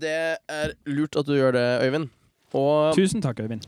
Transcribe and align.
Det 0.00 0.12
er 0.48 0.72
lurt 0.86 1.16
at 1.16 1.26
du 1.26 1.32
gjør 1.36 1.52
det, 1.56 1.66
Øyvind. 1.86 2.08
Og 2.54 2.94
Tusen 2.96 3.22
takk, 3.22 3.40
Øyvind. 3.40 3.62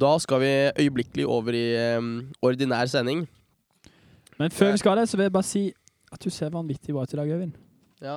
da 0.00 0.18
skal 0.18 0.40
vi 0.40 0.52
øyeblikkelig 0.80 1.26
over 1.26 1.52
i 1.52 1.96
um, 1.96 2.32
ordinær 2.42 2.86
sending. 2.86 3.28
Men 4.38 4.50
før 4.50 4.72
vi 4.72 4.78
skal 4.78 4.96
det, 4.96 5.08
så 5.08 5.16
vil 5.16 5.24
jeg 5.24 5.32
bare 5.32 5.42
si 5.42 5.72
at 6.12 6.24
du 6.24 6.30
ser 6.30 6.50
vanvittig 6.50 6.94
bra 6.94 7.02
ut 7.02 7.12
i 7.12 7.16
dag, 7.16 7.28
Øyvind. 7.30 7.52
Ja, 8.02 8.16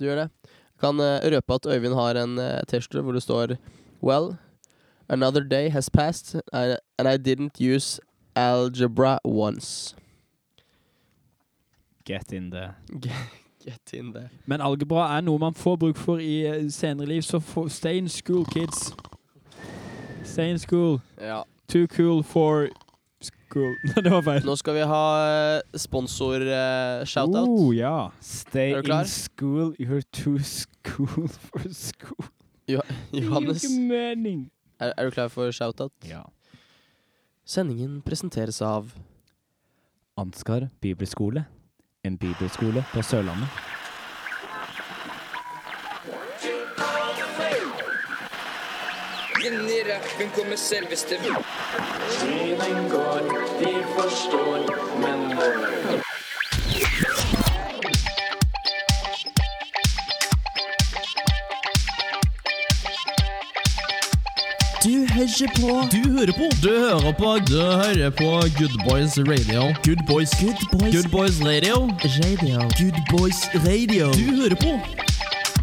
Du 0.00 0.04
gjør 0.04 0.14
det. 0.24 0.30
Jeg 0.44 0.80
kan 0.80 1.00
uh, 1.00 1.20
røpe 1.34 1.54
at 1.54 1.66
Øyvind 1.66 1.94
har 1.94 2.16
en 2.24 2.38
uh, 2.38 2.60
T-skjorte 2.68 3.02
hvor 3.02 3.12
det 3.12 3.22
står 3.22 3.56
Well, 4.02 4.36
another 5.08 5.40
day 5.40 5.68
has 5.70 5.88
passed, 5.90 6.34
and 6.52 7.08
I 7.08 7.16
didn't 7.16 7.60
use 7.60 8.00
algebra 8.36 9.18
once. 9.24 9.94
Get 12.04 12.32
in 12.32 12.50
there. 12.50 12.74
Get 13.64 13.92
in 13.94 14.12
there. 14.12 14.28
Men 14.46 14.60
algebra 14.60 15.06
er 15.16 15.22
noe 15.24 15.38
man 15.40 15.54
får 15.56 15.76
bruk 15.80 15.96
for 15.96 16.20
i 16.20 16.42
eh, 16.44 16.66
senere 16.70 17.06
liv, 17.08 17.22
så 17.24 17.40
stay 17.72 17.96
in 17.98 18.08
school, 18.12 18.44
kids. 18.52 18.90
Stay 20.24 20.50
in 20.50 20.58
school. 20.58 20.98
Ja. 21.20 21.42
Too 21.68 21.86
cool 21.96 22.22
for 22.22 22.68
school. 23.24 23.72
det 24.04 24.10
var 24.12 24.20
feil. 24.26 24.44
Nå 24.44 24.56
skal 24.60 24.74
vi 24.76 24.84
ha 24.90 25.00
eh, 25.56 25.78
sponsor-shoutout. 25.80 27.48
Oh, 27.48 27.72
ja. 27.76 28.10
Stay 28.20 28.72
Er 28.74 28.82
du 28.82 28.90
klar? 28.90 29.00
in 29.00 29.08
school, 29.14 29.72
you're 29.80 30.04
too 30.12 30.38
school 30.44 31.28
for 31.48 31.64
school. 31.72 32.28
Johannes, 32.68 33.64
ikke 33.64 33.80
mening. 33.88 34.44
er, 34.80 34.92
er 34.98 35.04
du 35.08 35.10
klar 35.16 35.28
for 35.32 35.48
shoutout? 35.52 35.92
Ja. 36.08 36.22
Sendingen 37.48 38.02
presenteres 38.04 38.60
av 38.64 38.92
Ansgar 40.20 40.68
bibelskole. 40.80 41.46
En 42.04 42.16
bibelskole 42.16 42.84
på 42.92 43.02
Sørlandet. 43.02 43.48
Inn 49.44 49.64
i 49.68 49.80
rappen 49.88 50.32
kommer 50.36 50.60
selveste 50.60 51.16
Tiden 52.20 52.88
går, 52.92 53.28
de 53.60 53.74
forstår, 53.96 54.68
men 55.00 56.03
hører 65.24 65.52
på 65.56 65.88
Du 65.92 66.10
hører 66.12 66.32
på 66.32 66.46
Du 66.62 66.68
hører 66.68 67.12
på 67.12 67.38
Du 67.48 67.56
hører 67.56 68.10
på 68.10 68.30
Good 68.58 68.76
Boys 68.88 69.18
Radio. 69.18 69.62
Good 69.84 70.06
Boys 70.06 70.30
Good 70.40 70.60
Boys 70.72 70.94
Good 70.94 71.10
Boys 71.10 71.40
Radio. 71.40 71.88
Radio. 72.04 72.58
Good 72.78 72.98
Boys 73.10 73.48
Radio. 73.54 74.12
Du 74.12 74.24
hører 74.36 74.54
på 74.54 74.72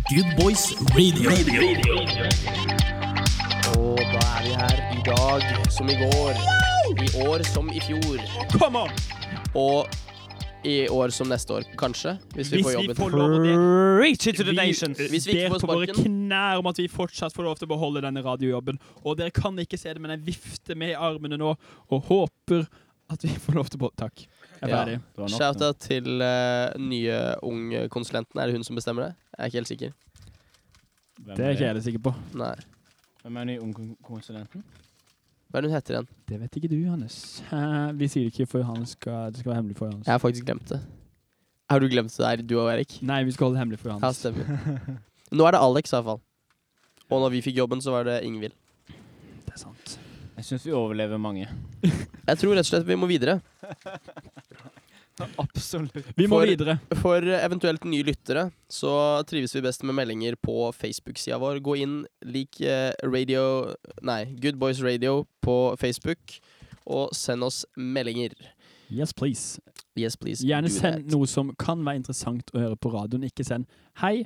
Good 0.09 0.29
Boys 0.39 0.65
Radio. 0.97 1.29
Og 3.77 3.97
da 3.97 4.23
er 4.33 4.41
vi 4.43 4.53
her 4.61 4.77
i 4.97 5.01
dag 5.05 5.71
som 5.71 5.89
i 5.89 5.95
går. 6.01 6.33
I 7.05 7.27
år 7.27 7.43
som 7.53 7.69
i 7.73 7.79
fjor. 7.79 8.17
Come 8.57 8.79
on! 8.79 8.89
Og 9.53 9.87
i 10.67 10.75
år 10.93 11.09
som 11.09 11.29
neste 11.29 11.53
år, 11.55 11.65
kanskje. 11.79 12.13
Hvis 12.35 12.51
vi 12.51 12.59
Hvis 12.61 12.67
får 12.75 12.87
vi 12.87 12.93
får 12.97 13.15
lov 13.17 13.33
det. 13.43 13.55
Preach 14.01 14.27
it 14.27 14.37
to 14.37 14.43
the 14.43 14.53
Vi. 14.53 14.93
Hvis 15.09 15.25
vi 15.27 15.33
ikke 15.39 15.55
får 15.55 15.63
på 15.65 15.73
våre 15.73 15.95
knær 15.95 16.59
om 16.61 16.67
at 16.69 16.77
vi 16.77 16.87
fortsatt 16.91 17.33
får 17.33 17.43
lov 17.47 17.57
til 17.57 17.65
å 17.67 17.71
beholde 17.73 18.03
denne 18.05 18.21
radiojobben. 18.25 18.77
Og 19.03 19.17
dere 19.17 19.31
kan 19.33 19.57
ikke 19.59 19.77
se 19.79 19.93
det, 19.93 20.01
men 20.01 20.11
jeg 20.15 20.25
vifter 20.25 20.77
med 20.77 20.93
armene 20.95 21.37
nå 21.41 21.55
og 21.89 22.03
håper 22.11 22.67
at 23.11 23.23
vi 23.25 23.33
får 23.33 23.57
lov 23.57 23.71
til 23.71 23.79
å 23.79 23.83
beholde 23.85 23.97
Takk. 24.03 24.27
Jeg 24.61 24.69
er 24.69 24.69
Ja. 24.69 24.83
ferdig. 24.85 24.99
Shout-out 25.33 25.79
til 25.81 26.21
uh, 26.21 26.69
nye 26.77 27.17
unge 27.41 27.87
konsulenten. 27.89 28.39
Er 28.39 28.45
det 28.45 28.55
hun 28.55 28.63
som 28.63 28.75
bestemmer 28.77 29.07
det? 29.09 29.15
Jeg 29.37 29.41
er 29.41 29.49
ikke 29.49 29.57
helt 29.61 29.73
sikker. 29.73 29.91
Hvem 31.21 31.35
Det 31.37 31.45
er 31.45 31.49
ikke 31.55 31.65
jeg 31.65 31.73
helt 31.73 31.83
sikker 31.83 31.99
på. 32.05 32.13
Nei. 32.37 32.53
Hvem 33.23 33.35
er 33.37 33.39
den 33.45 33.47
nye 33.47 33.61
ungkonsulenten? 33.65 34.63
Hva 35.51 35.59
er 35.59 35.65
det 35.65 35.69
hun 35.71 35.75
heter 35.75 35.95
igjen? 35.97 36.07
Det 36.31 36.37
vet 36.39 36.57
ikke 36.61 36.69
du, 36.71 36.77
Johannes. 36.79 37.15
Eh, 37.51 37.91
Vi 37.99 38.07
sier 38.07 38.23
det 38.27 38.31
ikke 38.33 38.47
for 38.53 38.63
han 38.63 38.85
skal, 38.87 39.31
det 39.35 39.41
skal 39.43 39.51
være 39.51 39.59
hemmelig 39.61 39.77
for 39.77 39.89
Johannes. 39.89 40.07
Jeg 40.07 40.13
har 40.15 40.21
faktisk 40.23 40.45
glemt 40.47 40.69
det. 40.71 40.79
Har 41.71 41.79
du 41.83 41.87
glemt 41.91 42.11
det 42.15 42.23
der, 42.23 42.43
du 42.47 42.55
og 42.59 42.69
Erik? 42.71 42.97
Nei, 43.03 43.21
vi 43.27 43.31
skal 43.35 43.45
holde 43.49 43.57
det 43.59 43.63
hemmelig 43.65 43.79
for 43.79 43.95
Ja, 43.99 44.11
stemmer. 44.15 44.47
Nå 45.35 45.47
er 45.47 45.55
det 45.55 45.61
Alex, 45.63 45.91
i 45.91 45.95
hvert 45.97 46.07
fall. 46.07 46.21
Og 47.11 47.19
når 47.25 47.29
vi 47.35 47.41
fikk 47.43 47.57
jobben, 47.59 47.83
så 47.83 47.91
var 47.91 48.07
det 48.07 48.21
Ingvild. 48.27 48.55
Det 48.87 49.53
er 49.55 49.59
sant. 49.59 49.97
Jeg 50.37 50.47
syns 50.47 50.65
vi 50.65 50.71
overlever 50.75 51.19
mange. 51.21 51.47
Jeg 51.83 52.37
tror 52.39 52.55
rett 52.55 52.63
og 52.65 52.69
slett 52.71 52.87
vi 52.87 52.95
må 52.99 53.07
videre. 53.11 53.41
Absolutt. 55.41 55.95
Vi 56.17 56.27
må 56.27 56.39
For- 56.39 56.47
videre. 56.49 56.75
For 57.01 57.21
eventuelt 57.37 57.83
nye 57.85 58.03
lyttere 58.07 58.47
så 58.71 58.91
trives 59.29 59.53
vi 59.55 59.61
best 59.65 59.83
med 59.83 59.95
meldinger 59.97 60.35
på 60.41 60.71
Facebook-sida 60.75 61.37
vår. 61.41 61.59
Gå 61.65 61.75
inn, 61.81 61.99
lik 62.25 62.61
eh, 62.61 62.91
radio 63.03 63.73
Nei, 64.01 64.25
Good 64.41 64.57
Boys 64.61 64.81
Radio 64.81 65.25
på 65.41 65.75
Facebook, 65.81 66.39
og 66.85 67.11
send 67.15 67.43
oss 67.43 67.63
meldinger. 67.77 68.33
Yes, 68.91 69.13
please. 69.13 69.59
Yes, 69.95 70.15
please. 70.17 70.43
Gjerne 70.43 70.69
send 70.71 71.05
that. 71.05 71.11
noe 71.15 71.27
som 71.27 71.53
kan 71.59 71.83
være 71.85 72.01
interessant 72.01 72.49
å 72.55 72.59
høre 72.59 72.75
på 72.79 72.91
radioen. 72.93 73.23
Ikke 73.27 73.45
send 73.47 73.65
hei, 74.01 74.25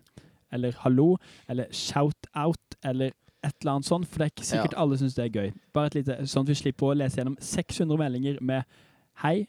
eller 0.54 0.74
hallo, 0.86 1.18
eller 1.50 1.68
shout-out, 1.74 2.78
eller 2.86 3.12
et 3.46 3.54
eller 3.62 3.76
annet 3.76 3.86
sånt, 3.86 4.08
for 4.10 4.18
det 4.24 4.26
er 4.26 4.34
ikke 4.34 4.46
sikkert 4.48 4.74
Ja. 4.74 4.80
alle 4.82 4.98
syns 4.98 5.14
det 5.18 5.26
er 5.28 5.34
gøy. 5.42 5.52
Bare 5.74 5.86
et 5.92 5.96
lite, 6.00 6.16
sånn 6.26 6.46
at 6.48 6.50
vi 6.50 6.56
slipper 6.58 6.88
å 6.90 6.96
lese 6.98 7.20
gjennom 7.20 7.36
600 7.42 7.98
meldinger 8.02 8.40
med 8.42 8.64
hei, 9.22 9.48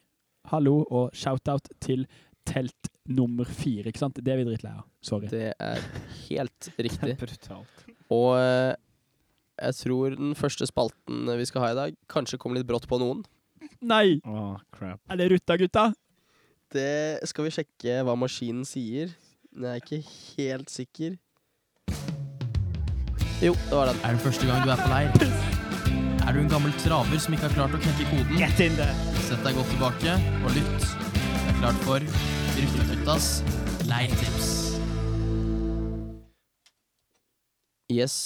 hallo 0.52 0.80
og 0.84 1.10
shout-out 1.16 1.68
til 1.82 2.06
telt 2.46 2.90
nummer 3.10 3.46
fire. 3.48 3.90
Ikke 3.90 4.02
sant? 4.02 4.18
Det 4.22 4.32
er 4.32 4.40
vi 4.40 4.46
drittlei 4.48 4.72
av. 4.74 4.84
Sorry. 5.04 5.30
Det 5.30 5.52
er 5.52 5.82
helt 6.26 6.70
riktig. 6.86 7.16
Brutalt. 7.20 7.86
Og 8.14 8.32
eh, 8.38 8.74
jeg 9.62 9.78
tror 9.80 10.16
den 10.18 10.34
første 10.38 10.66
spalten 10.68 11.26
vi 11.38 11.46
skal 11.48 11.64
ha 11.64 11.72
i 11.72 11.78
dag, 11.78 11.96
kanskje 12.12 12.38
kommer 12.38 12.60
litt 12.60 12.68
brått 12.68 12.88
på 12.90 12.98
noen. 13.02 13.24
Nei! 13.82 14.18
Oh, 14.28 14.56
crap. 14.74 15.00
Er 15.10 15.20
det 15.20 15.30
rutta, 15.32 15.56
gutta? 15.58 15.86
Det 16.72 17.22
skal 17.28 17.46
vi 17.46 17.54
sjekke 17.54 18.00
hva 18.06 18.16
maskinen 18.18 18.66
sier. 18.68 19.14
Men 19.56 19.70
jeg 19.70 19.80
er 19.80 19.84
ikke 19.84 20.16
helt 20.36 20.72
sikker. 20.72 21.16
Jo, 23.42 23.52
det 23.52 23.72
var 23.72 23.90
den. 23.90 24.00
Er 24.04 24.16
det 24.16 24.24
første 24.24 24.48
gang 24.48 24.64
du 24.64 24.72
er 24.72 24.80
på 24.80 24.88
leir? 24.92 25.12
Er 26.26 26.32
du 26.34 26.40
en 26.42 26.50
gammel 26.50 26.72
traver 26.82 27.20
som 27.22 27.36
ikke 27.36 27.48
har 27.48 27.56
klart 27.60 27.76
å 27.76 27.82
knekke 27.84 28.08
koden? 28.12 28.40
Get 28.40 28.60
in 28.64 28.76
there! 28.80 29.15
Sett 29.26 29.42
deg 29.42 29.56
godt 29.58 29.70
tilbake 29.72 30.12
og 30.46 30.52
lytt. 30.54 30.84
Det 30.86 31.50
er 31.50 31.56
klart 31.60 31.80
for 31.86 32.04
Rutteguttas 32.56 33.26
leirtips. 33.88 34.50
Yes. 37.92 38.16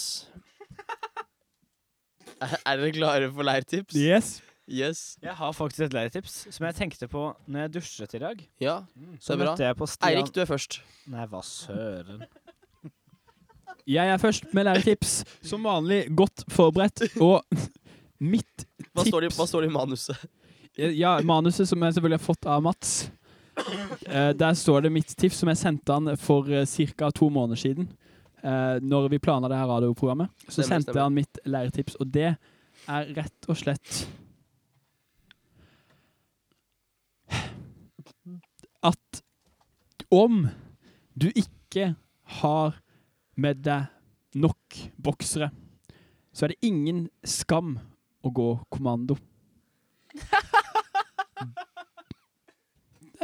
Er, 2.40 2.54
er 2.64 2.78
dere 2.80 2.92
klare 2.96 3.28
for 3.34 3.44
leirtips? 3.44 3.96
Yes. 3.96 4.30
Yes. 4.70 5.00
Jeg 5.24 5.34
har 5.36 5.52
faktisk 5.56 5.88
et 5.88 5.96
leirtips 5.96 6.36
som 6.54 6.64
jeg 6.68 6.76
tenkte 6.78 7.08
på 7.10 7.24
når 7.50 7.64
jeg 7.66 7.72
dusjet 7.78 8.14
i 8.16 8.20
dag. 8.22 8.44
Ja, 8.62 8.76
Så 9.18 9.34
det 9.34 9.40
er 9.40 9.42
bra. 9.42 9.50
møtte 9.50 9.66
jeg 9.66 9.76
på 9.80 9.88
Stian 9.90 10.12
Eirik, 10.12 10.30
du 10.36 10.40
er 10.44 10.48
først. 10.48 10.78
Nei, 11.10 11.26
hva 11.32 11.40
søren. 11.44 12.22
Jeg 13.90 14.12
er 14.12 14.20
først 14.22 14.52
med 14.54 14.68
læretips. 14.68 15.14
Som 15.42 15.64
vanlig 15.66 16.04
godt 16.16 16.44
forberedt. 16.52 17.02
Og 17.20 17.40
mitt 18.32 18.66
Hva 18.94 19.04
står, 19.08 19.24
det, 19.24 19.30
tips 19.32 19.40
hva 19.40 19.46
står 19.50 19.64
det 19.66 19.70
i 19.72 19.74
manuset? 19.74 20.28
Ja, 20.78 21.16
manuset 21.26 21.68
som 21.68 21.82
jeg 21.82 21.96
selvfølgelig 21.96 22.20
har 22.20 22.24
fått 22.24 22.46
av 22.46 22.62
Mats. 22.62 23.10
Eh, 24.06 24.30
der 24.38 24.54
står 24.54 24.86
det 24.86 24.92
mitt 24.94 25.10
tips 25.18 25.42
som 25.42 25.50
jeg 25.50 25.58
sendte 25.60 25.92
han 25.92 26.14
for 26.20 26.48
uh, 26.48 26.64
ca. 26.64 27.10
to 27.10 27.28
måneder 27.30 27.58
siden. 27.60 27.90
Uh, 28.40 28.78
når 28.80 29.10
vi 29.12 29.18
planla 29.18 29.50
det 29.50 29.58
her 29.58 29.68
radioprogrammet. 29.68 30.30
Så 30.46 30.62
Stemmer, 30.62 30.68
sendte 30.68 30.92
stemmer. 30.92 31.02
han 31.02 31.14
mitt 31.18 31.40
læretips, 31.44 31.98
og 32.00 32.08
det 32.14 32.30
er 32.88 33.14
rett 33.16 33.48
og 33.48 33.58
slett 33.60 34.06
At 38.80 39.20
om 40.08 40.46
du 41.12 41.26
ikke 41.36 41.90
har 42.40 42.78
med 43.36 43.60
deg 43.60 43.90
nok 44.40 44.78
boksere, 44.96 45.50
så 46.32 46.46
er 46.46 46.54
det 46.54 46.64
ingen 46.64 47.02
skam 47.20 47.74
å 48.24 48.32
gå 48.32 48.48
kommando. 48.72 49.18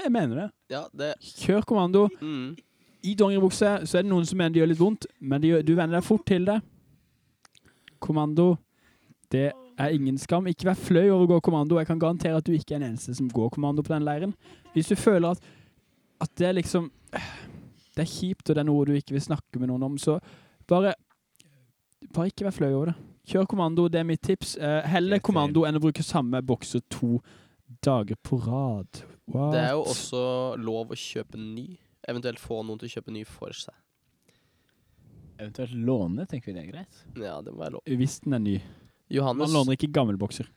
Jeg 0.06 0.14
mener 0.14 0.38
det. 0.38 0.46
Ja, 0.70 0.84
det 0.94 1.14
Kjør 1.42 1.66
kommando. 1.66 2.06
mm. 2.20 2.56
I 3.06 3.12
dongeribukse 3.14 3.68
så 3.86 3.98
er 3.98 4.02
det 4.02 4.10
noen 4.10 4.26
som 4.26 4.38
mener 4.40 4.54
det 4.54 4.60
gjør 4.62 4.70
litt 4.72 4.80
vondt, 4.80 5.06
men 5.20 5.42
de, 5.42 5.52
gjør, 5.52 5.62
du 5.62 5.74
venner 5.78 5.98
deg 5.98 6.06
fort 6.06 6.24
til 6.26 6.46
det. 6.48 6.56
Kommando, 8.02 8.56
det 9.30 9.52
er 9.78 9.94
ingen 9.94 10.18
skam. 10.18 10.48
Ikke 10.50 10.66
vær 10.70 10.78
fløy 10.80 11.04
over 11.04 11.26
å 11.26 11.30
gå 11.34 11.38
kommando. 11.46 11.78
Jeg 11.78 11.86
kan 11.90 12.00
garantere 12.02 12.40
at 12.40 12.46
du 12.46 12.54
ikke 12.56 12.74
er 12.74 12.80
den 12.80 12.94
eneste 12.94 13.14
som 13.14 13.28
går 13.30 13.52
kommando 13.54 13.84
på 13.86 13.92
den 13.94 14.06
leiren. 14.06 14.34
Hvis 14.74 14.90
du 14.90 14.96
føler 14.98 15.36
at, 15.36 15.50
at 16.20 16.32
det 16.38 16.48
er 16.48 16.58
liksom 16.58 16.90
Det 17.96 18.04
er 18.04 18.10
kjipt, 18.10 18.50
og 18.50 18.56
det 18.56 18.60
er 18.60 18.68
noe 18.68 18.84
du 18.84 18.92
ikke 18.92 19.14
vil 19.14 19.24
snakke 19.24 19.60
med 19.60 19.70
noen 19.70 19.86
om, 19.86 19.98
så 19.98 20.18
bare 20.68 20.94
Bare 22.12 22.28
ikke 22.28 22.44
vær 22.44 22.54
fløy 22.54 22.72
over 22.72 22.90
det. 22.90 22.96
Kjør 23.26 23.46
kommando, 23.50 23.88
det 23.88 24.00
er 24.00 24.06
mitt 24.06 24.22
tips. 24.22 24.56
Uh, 24.60 24.82
heller 24.86 25.18
kommando 25.18 25.64
enn 25.66 25.78
å 25.78 25.82
bruke 25.82 26.04
samme 26.04 26.42
bokser 26.46 26.82
to 26.92 27.16
dager 27.82 28.18
på 28.22 28.38
rad. 28.44 29.00
What? 29.26 29.52
Det 29.54 29.62
er 29.64 29.72
jo 29.74 29.82
også 29.90 30.20
lov 30.62 30.92
å 30.94 30.98
kjøpe 30.98 31.38
ny. 31.40 31.66
Eventuelt 32.06 32.38
få 32.38 32.60
noen 32.62 32.78
til 32.78 32.88
å 32.90 32.94
kjøpe 32.96 33.14
ny 33.14 33.24
for 33.26 33.54
seg. 33.56 33.74
Eventuelt 35.36 35.74
låne, 35.74 36.24
tenker 36.30 36.52
vi 36.52 36.56
det 36.56 36.62
er 36.64 36.70
greit. 36.70 37.00
Ja, 37.18 37.40
det 37.44 37.52
må 37.52 37.60
være 37.64 37.76
lov. 37.76 37.82
Hvis 38.00 38.20
den 38.24 38.38
er 38.38 38.44
ny. 38.44 38.54
Johannes, 39.12 39.48
Man 39.50 39.54
låner 39.58 39.76
ikke 39.76 39.90
gammelbokser. 39.94 40.48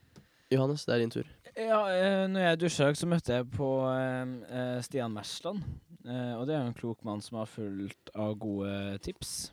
Johannes, 0.54 0.86
det 0.88 0.96
er 0.96 1.04
din 1.04 1.12
tur. 1.14 1.28
Ja, 1.60 1.82
eh, 1.92 2.24
når 2.32 2.46
jeg 2.46 2.60
dusja, 2.64 2.88
så 2.96 3.10
møtte 3.10 3.36
jeg 3.36 3.50
på 3.54 3.68
eh, 3.92 4.32
eh, 4.48 4.78
Stian 4.86 5.14
Mersland. 5.14 5.66
Eh, 6.06 6.34
og 6.38 6.46
det 6.48 6.56
er 6.56 6.64
jo 6.64 6.70
en 6.70 6.78
klok 6.78 7.04
mann 7.06 7.22
som 7.22 7.42
har 7.42 7.50
fullt 7.52 8.14
av 8.16 8.38
gode 8.40 8.72
tips. 9.06 9.52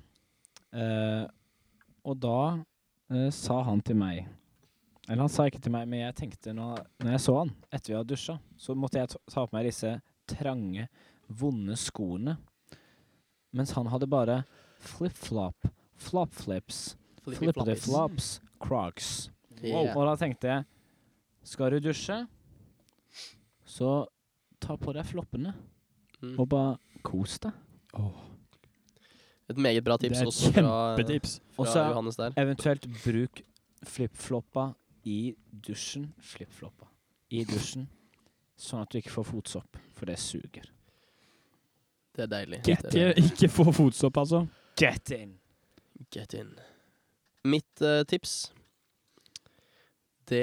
Eh, 0.76 1.24
og 2.06 2.20
da 2.22 2.40
sa 3.30 3.60
han 3.62 3.78
til 3.86 3.94
meg 4.00 4.24
Eller 5.08 5.22
han 5.22 5.30
sa 5.30 5.44
ikke 5.46 5.60
til 5.62 5.72
meg, 5.72 5.86
men 5.88 6.00
jeg 6.02 6.14
tenkte 6.18 6.52
når, 6.56 6.80
når 7.04 7.10
jeg 7.14 7.20
så 7.22 7.36
han 7.38 7.50
etter 7.70 7.92
vi 7.92 7.96
hadde 7.98 8.10
dusja, 8.10 8.38
så 8.58 8.74
måtte 8.74 8.98
jeg 8.98 9.08
ta 9.30 9.44
på 9.46 9.54
meg 9.54 9.68
disse 9.68 9.92
trange, 10.26 10.88
vonde 11.30 11.76
skoene. 11.78 12.36
Mens 13.54 13.70
han 13.76 13.86
hadde 13.92 14.08
bare 14.10 14.40
flip-flop, 14.82 15.68
flop-flips, 15.96 16.96
flippity-flops, 17.22 18.40
crocs. 18.62 19.12
Yeah. 19.62 19.94
Og 19.96 20.02
da 20.10 20.16
tenkte 20.20 20.50
jeg 20.50 20.64
Skal 21.46 21.70
du 21.70 21.78
dusje, 21.86 22.26
så 23.64 24.06
ta 24.60 24.74
på 24.76 24.92
deg 24.96 25.06
floppene 25.06 25.54
Mm. 26.22 26.38
og 26.40 26.46
bare 26.48 26.78
kos 27.04 27.34
deg. 27.44 27.52
Et 29.50 29.58
meget 29.60 29.84
bra 29.84 29.98
tips 30.00 30.22
også 30.24 30.48
fra, 30.54 30.62
fra 30.96 31.18
Og 31.60 31.66
så 31.68 31.82
Johannes 31.90 32.16
der. 32.16 32.32
eventuelt 32.40 32.86
bruk 33.04 33.42
flip-floppa 33.84 34.70
i 35.06 35.34
dusjen. 35.66 36.10
Flip-floppa 36.20 36.88
i 37.34 37.40
dusjen, 37.46 37.88
sånn 38.58 38.84
at 38.84 38.92
du 38.92 39.00
ikke 39.00 39.10
får 39.16 39.24
fotsopp, 39.32 39.78
for 39.98 40.06
det 40.10 40.14
suger. 40.22 40.68
Det 42.16 42.22
er 42.26 42.30
deilig. 42.30 42.60
Get, 42.64 42.84
Det 42.92 43.00
er 43.02 43.12
deilig. 43.16 43.32
ikke 43.32 43.48
få 43.52 43.64
fotsopp, 43.74 44.20
altså. 44.22 44.44
Get 44.78 45.10
in! 45.16 45.34
Get 46.14 46.34
in. 46.38 46.52
Mitt 47.46 47.82
uh, 47.82 48.02
tips 48.08 48.52
Det 50.28 50.42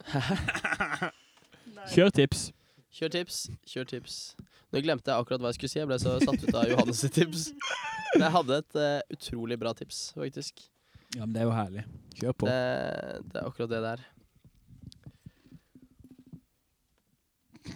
Kjør 1.94 2.10
tips. 2.14 2.50
Kjør 2.92 3.08
tips, 3.14 3.36
kjør 3.66 3.84
tips. 3.94 4.16
Nå 4.70 4.82
glemte 4.84 5.10
jeg 5.10 5.22
akkurat 5.22 5.40
hva 5.42 5.50
jeg 5.50 5.58
skulle 5.60 5.72
si. 5.72 5.78
Jeg 5.80 5.88
ble 5.90 5.98
så 6.02 6.16
satt 6.22 6.42
ut 6.44 6.54
av 6.58 6.68
Johannes 6.70 7.00
tips. 7.14 7.48
Jeg 8.18 8.30
hadde 8.34 8.58
et 8.62 8.78
uh, 8.78 9.00
utrolig 9.14 9.58
bra 9.60 9.72
tips, 9.76 10.10
faktisk. 10.16 10.64
Ja, 11.16 11.24
men 11.24 11.34
det 11.34 11.42
er 11.42 11.48
jo 11.48 11.54
herlig. 11.54 11.84
Kjør 12.20 12.34
på. 12.38 12.48
Det, 12.48 12.58
det 13.30 13.40
er 13.40 13.46
akkurat 13.46 13.70
det 13.72 13.82
der. 13.84 14.02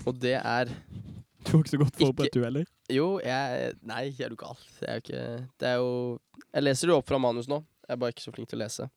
Og 0.04 0.18
det 0.20 0.34
er 0.40 0.70
Du 1.44 1.50
var 1.52 1.60
ikke 1.60 1.70
så 1.74 1.80
godt 1.80 1.98
forberedt, 2.00 2.34
du 2.34 2.44
heller. 2.44 2.68
Jo, 2.92 3.06
jeg 3.24 3.72
Nei, 3.86 4.08
er 4.18 4.32
du 4.32 4.36
gal. 4.40 4.58
Det 4.80 4.88
er 4.88 4.98
jo 4.98 5.04
ikke 5.04 5.24
Det 5.60 5.68
er 5.68 5.80
jo 5.80 5.90
Jeg 6.50 6.64
leser 6.64 6.90
det 6.90 6.96
opp 6.96 7.08
fra 7.08 7.20
manus 7.20 7.48
nå. 7.50 7.60
Jeg 7.84 7.94
er 7.94 8.00
bare 8.00 8.14
ikke 8.14 8.24
så 8.24 8.32
flink 8.34 8.48
til 8.50 8.58
å 8.58 8.64
lese. 8.64 8.88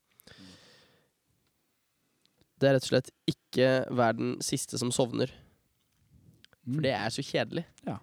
Det 2.58 2.70
er 2.70 2.78
rett 2.78 2.88
og 2.88 2.90
slett 2.90 3.12
ikke 3.30 3.68
vær 3.94 4.16
den 4.18 4.38
siste 4.42 4.80
som 4.82 4.94
sovner. 4.96 5.34
For 6.68 6.84
det 6.84 6.94
er 6.96 7.12
så 7.14 7.24
kjedelig. 7.24 7.66
Ja. 7.88 8.00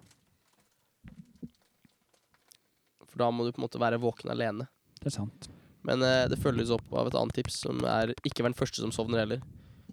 For 3.15 3.23
da 3.23 3.29
må 3.31 3.45
du 3.47 3.53
på 3.55 3.61
en 3.61 3.65
måte 3.69 3.79
være 3.79 3.99
våken 4.03 4.33
alene. 4.33 4.67
Det 4.99 5.07
er 5.07 5.15
sant. 5.15 5.47
Men 5.87 6.01
eh, 6.03 6.25
det 6.27 6.35
følges 6.43 6.73
opp 6.75 6.91
av 6.97 7.07
et 7.07 7.15
annet 7.15 7.37
tips, 7.37 7.61
som 7.63 7.79
er 7.87 8.11
ikke 8.27 8.43
vær 8.43 8.49
den 8.51 8.57
første 8.59 8.81
som 8.83 8.91
sovner 8.91 9.21
heller. 9.23 9.43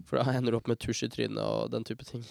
For 0.09 0.19
da 0.19 0.33
ender 0.35 0.51
du 0.51 0.57
opp 0.59 0.67
med 0.67 0.81
tusj 0.83 1.05
i 1.07 1.09
trynet 1.13 1.39
og 1.39 1.69
den 1.71 1.85
type 1.87 2.03
ting. 2.03 2.25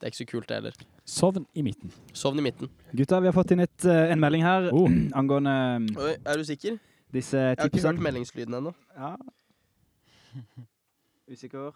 Det 0.00 0.08
er 0.08 0.12
ikke 0.14 0.22
så 0.22 0.28
kult, 0.32 0.46
det 0.48 0.56
heller. 0.56 0.78
Sovn 1.06 1.44
i 1.54 1.62
midten. 1.66 1.92
Sovn 2.16 2.40
i 2.40 2.46
midten. 2.46 2.70
Gutta, 2.96 3.20
vi 3.22 3.28
har 3.28 3.36
fått 3.36 3.52
inn 3.54 3.60
et, 3.66 3.84
eh, 3.84 4.14
en 4.14 4.22
melding 4.22 4.42
her 4.46 4.70
Oh. 4.72 4.88
angående 5.20 5.52
um, 5.76 5.86
Oi, 6.08 6.16
er 6.24 6.40
du 6.40 6.46
sikker? 6.48 6.80
disse 7.12 7.36
Jeg 7.36 7.58
har 7.60 7.68
ikke 7.68 7.68
hørt 7.68 7.76
tipsene. 7.76 8.02
meldingslyden 8.08 8.54
ennå. 8.56 8.72
Ja. 8.96 9.12
Usikker. 11.30 11.72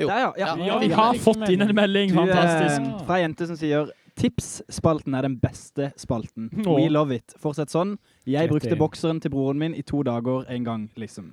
Jo. 0.00 0.06
Der, 0.08 0.18
ja. 0.18 0.32
ja. 0.38 0.54
Ja, 0.66 0.78
vi 0.82 0.88
har 0.92 1.14
fått 1.22 1.48
inn 1.48 1.62
en 1.64 1.74
melding. 1.76 2.10
Du, 2.12 2.18
eh, 2.20 2.26
Fantastisk. 2.26 3.06
fra 3.06 3.18
ei 3.18 3.22
jente 3.24 3.46
som 3.48 3.56
sier 3.58 3.90
Tipsspalten 4.16 5.14
er 5.18 5.22
den 5.26 5.38
beste 5.42 5.92
spalten. 6.00 6.50
Åh. 6.66 6.76
We 6.78 6.88
love 6.88 7.14
it. 7.14 7.34
Fortsett 7.40 7.72
sånn. 7.74 7.96
Jeg 8.28 8.48
brukte 8.52 8.76
bokseren 8.78 9.20
til 9.20 9.32
broren 9.34 9.58
min 9.60 9.74
i 9.74 9.82
to 9.82 10.02
dager 10.06 10.44
en 10.50 10.64
gang, 10.66 10.84
liksom. 11.00 11.32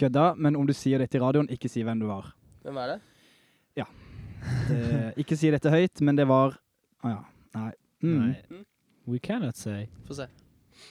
Kødda, 0.00 0.32
men 0.36 0.56
om 0.58 0.66
du 0.66 0.72
sier 0.74 0.98
det 0.98 1.10
til 1.12 1.22
radioen, 1.22 1.46
ikke 1.52 1.68
si 1.70 1.84
hvem 1.86 2.00
du 2.02 2.08
var. 2.10 2.32
Hvem 2.64 2.80
er 2.82 2.94
det? 2.94 3.00
Eh, 4.70 5.12
ikke 5.22 5.36
si 5.40 5.48
dette 5.52 5.70
høyt, 5.72 6.00
men 6.04 6.18
det 6.18 6.26
var 6.28 6.56
Å 7.04 7.08
ja. 7.08 7.20
Nei. 7.56 7.70
Mm. 8.04 8.16
Nei. 8.20 8.58
We 9.08 9.18
cannot 9.22 9.56
say. 9.56 9.86
Få 10.08 10.16
se. 10.18 10.26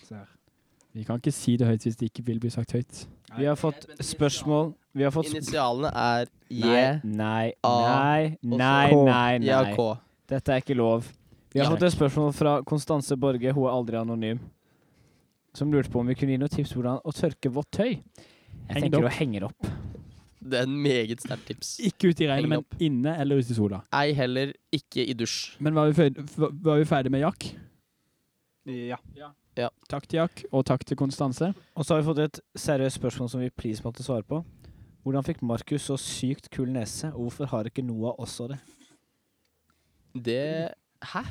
Se 0.07 0.15
her. 0.15 0.29
Vi 0.93 1.03
kan 1.05 1.17
ikke 1.21 1.33
si 1.33 1.55
det 1.57 1.67
høyt 1.69 1.85
hvis 1.85 1.97
det 1.99 2.09
ikke 2.11 2.23
vil 2.27 2.39
bli 2.41 2.49
sagt 2.53 2.73
høyt. 2.73 3.03
Vi 3.37 3.45
har 3.49 3.57
fått 3.57 3.87
spørsmål 4.05 4.71
Vi 4.93 5.05
har 5.05 5.13
fått 5.13 5.29
sp- 5.31 5.39
Initialene 5.39 5.89
er 5.97 6.27
Nei, 6.53 6.69
J, 6.69 6.81
nei, 7.03 7.53
A, 7.65 7.71
nei, 7.81 8.37
nei, 8.45 8.91
nei, 8.93 9.37
nei. 9.41 9.71
K. 9.73 9.87
Dette 10.29 10.53
er 10.53 10.61
ikke 10.61 10.77
lov. 10.77 11.07
Vi 11.53 11.61
har 11.61 11.69
fått 11.69 11.83
et 11.85 11.93
spørsmål 11.93 12.31
fra 12.33 12.53
Konstanse 12.65 13.15
Borge, 13.19 13.51
hun 13.53 13.67
er 13.69 13.75
aldri 13.75 13.97
anonym, 13.99 14.39
som 15.53 15.69
lurte 15.73 15.91
på 15.93 16.01
om 16.01 16.07
vi 16.09 16.15
kunne 16.17 16.33
gi 16.33 16.39
noen 16.41 16.49
tips 16.53 16.71
på 16.73 16.79
hvordan 16.81 17.01
å 17.05 17.13
tørke 17.13 17.51
vått 17.53 17.69
tøy. 17.77 17.91
Jeg 17.93 18.01
Heng 18.73 18.73
det 18.73 18.81
tenker 18.87 19.03
opp. 19.03 19.11
å 19.11 19.17
henge 19.19 19.41
det 19.43 19.49
opp. 19.51 19.67
Det 20.43 20.57
er 20.59 20.65
en 20.67 20.73
meget 20.83 21.21
sterkt 21.23 21.45
tips. 21.51 21.75
Ikke 21.87 22.09
ute 22.09 22.25
i 22.25 22.27
Heng 22.27 22.33
regnet, 22.33 22.49
men 22.49 22.63
opp. 22.65 22.81
inne 22.83 23.13
eller 23.21 23.39
ute 23.43 23.53
i 23.53 23.57
sola. 23.59 23.83
Ei 23.95 24.15
heller 24.17 24.51
ikke 24.75 25.05
i 25.05 25.13
dusj. 25.15 25.53
Men 25.63 25.77
var 25.77 25.87
vi, 25.91 25.93
ferdig, 26.01 26.25
var 26.65 26.81
vi 26.81 26.89
ferdig 26.89 27.13
med 27.13 27.21
Jack? 27.23 27.47
Ja. 28.65 28.97
Takk 29.91 30.07
til 30.09 30.17
Jack, 30.23 30.43
og 30.51 30.65
takk 30.65 30.83
til 30.89 30.97
Konstanse. 30.97 31.53
Og 31.77 31.85
så 31.85 31.93
har 31.93 32.01
vi 32.01 32.07
fått 32.09 32.21
et 32.25 32.39
seriøst 32.57 32.97
spørsmål 32.97 33.29
som 33.29 33.43
vi 33.45 33.51
please 33.53 33.83
måtte 33.85 34.01
svare 34.03 34.25
på. 34.25 34.41
Hvordan 35.05 35.25
fikk 35.27 35.43
Markus 35.45 35.85
så 35.91 35.97
sykt 35.99 36.49
kul 36.49 36.71
nese, 36.73 37.11
og 37.13 37.27
hvorfor 37.27 37.45
har 37.51 37.67
ikke 37.69 37.83
Noah 37.85 38.15
også 38.23 38.47
det? 38.49 38.57
Det 40.15 40.71
Hæ? 41.03 41.23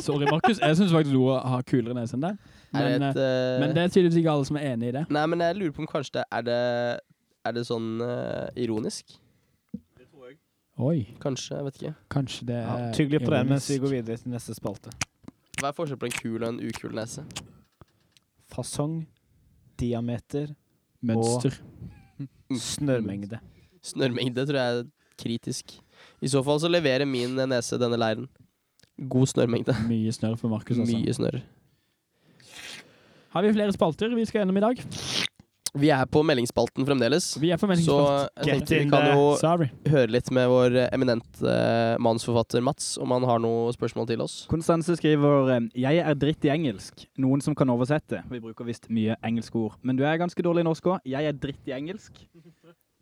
Sorry, 0.00 0.24
Markus. 0.30 0.58
Jeg 0.58 0.76
syns 0.76 0.92
faktisk 0.92 1.14
du 1.14 1.26
har 1.28 1.62
kulere 1.68 1.94
nese 1.96 2.16
enn 2.16 2.22
deg. 2.24 2.38
Men, 2.72 2.86
det 3.02 3.08
et 3.10 3.18
eh, 3.20 3.24
eh, 3.24 3.56
men 3.60 3.74
det 3.76 3.82
er 3.82 3.90
tydeligvis 3.92 4.20
ikke 4.22 4.32
alle 4.32 4.48
som 4.48 4.56
er 4.56 4.70
enig 4.72 4.88
i 4.88 4.94
det. 4.96 5.02
Nei, 5.12 5.24
men 5.28 5.44
jeg 5.44 5.58
lurer 5.58 5.74
på 5.76 5.82
om 5.84 5.90
kanskje 5.90 6.14
det 6.20 6.24
er 6.32 6.46
det 6.46 6.60
Er 7.44 7.52
det 7.56 7.64
sånn 7.66 7.88
uh, 8.00 8.48
ironisk? 8.56 9.18
Oi, 10.80 11.02
Kanskje, 11.20 11.58
jeg 11.58 11.64
vet 11.66 11.76
ikke. 11.78 11.90
kanskje 12.10 12.46
det 12.48 12.54
Ja, 12.56 12.76
er 12.80 12.94
Tygg 12.96 13.10
litt 13.12 13.24
på 13.26 13.30
det 13.34 13.40
mens 13.46 13.66
vi 13.68 13.76
går 13.82 13.90
videre 13.92 14.16
til 14.16 14.32
neste 14.32 14.54
spalte. 14.56 14.90
Hva 15.60 15.68
er 15.68 15.74
forskjellen 15.76 16.00
på 16.00 16.08
en 16.08 16.14
kul 16.16 16.38
og 16.40 16.46
en 16.48 16.60
ukul 16.64 16.94
nese? 16.96 17.24
Fasong, 18.50 19.02
diameter, 19.78 20.54
Mønster. 21.04 21.58
snørrmengde. 22.56 23.38
Snørrmengde 23.84 24.46
tror 24.48 24.58
jeg 24.62 24.80
er 24.80 24.88
kritisk. 25.20 25.76
I 26.24 26.32
så 26.32 26.42
fall 26.46 26.58
så 26.64 26.72
leverer 26.72 27.04
min 27.06 27.36
nese 27.52 27.78
denne 27.78 28.00
leiren. 28.00 28.26
God 28.98 29.26
snørrmengde. 29.26 29.76
Mye 29.90 30.12
snørr 30.12 30.38
for 30.40 30.52
Markus, 30.52 30.78
altså. 30.78 30.96
Mye 30.96 31.16
snørr. 31.16 31.42
Har 33.32 33.42
vi 33.46 33.52
flere 33.54 33.72
spalter 33.72 34.12
vi 34.12 34.24
skal 34.28 34.42
gjennom 34.42 34.58
i 34.60 34.64
dag? 34.64 34.82
Vi 35.72 35.88
er 35.88 36.04
på 36.04 36.20
meldingsspalten 36.20 36.84
fremdeles. 36.84 37.30
Vi 37.40 37.48
er 37.50 37.56
på 37.56 37.64
Så 37.80 37.94
jeg 38.44 38.44
tenkte 38.44 38.80
vi 38.82 38.88
kan 38.90 39.06
jo 39.08 39.36
Sorry. 39.40 39.70
høre 39.88 40.10
litt 40.12 40.28
med 40.30 40.50
vår 40.52 40.76
eminente 40.90 41.48
eh, 41.48 41.96
manusforfatter 41.96 42.60
Mats, 42.60 42.98
om 43.00 43.14
han 43.16 43.24
har 43.24 43.40
noe 43.40 43.72
spørsmål 43.72 44.06
til 44.10 44.20
oss. 44.20 44.34
Konstanse 44.52 44.98
skriver 45.00 45.48
eh, 45.54 45.70
Jeg 45.80 46.04
er 46.04 46.12
dritt 46.20 46.44
i 46.44 46.52
engelsk. 46.52 47.06
Noen 47.16 47.40
som 47.40 47.56
kan 47.56 47.72
oversette. 47.72 48.20
Vi 48.28 48.42
bruker 48.44 48.68
visst 48.68 48.90
mye 48.92 49.16
engelske 49.24 49.56
ord. 49.56 49.80
Men 49.80 49.96
du 49.96 50.04
er 50.04 50.20
ganske 50.20 50.44
dårlig 50.44 50.60
i 50.60 50.68
norsk 50.68 50.92
òg. 50.92 51.00
Jeg 51.08 51.24
er 51.24 51.40
dritt 51.40 51.72
i 51.72 51.76
engelsk. 51.78 52.20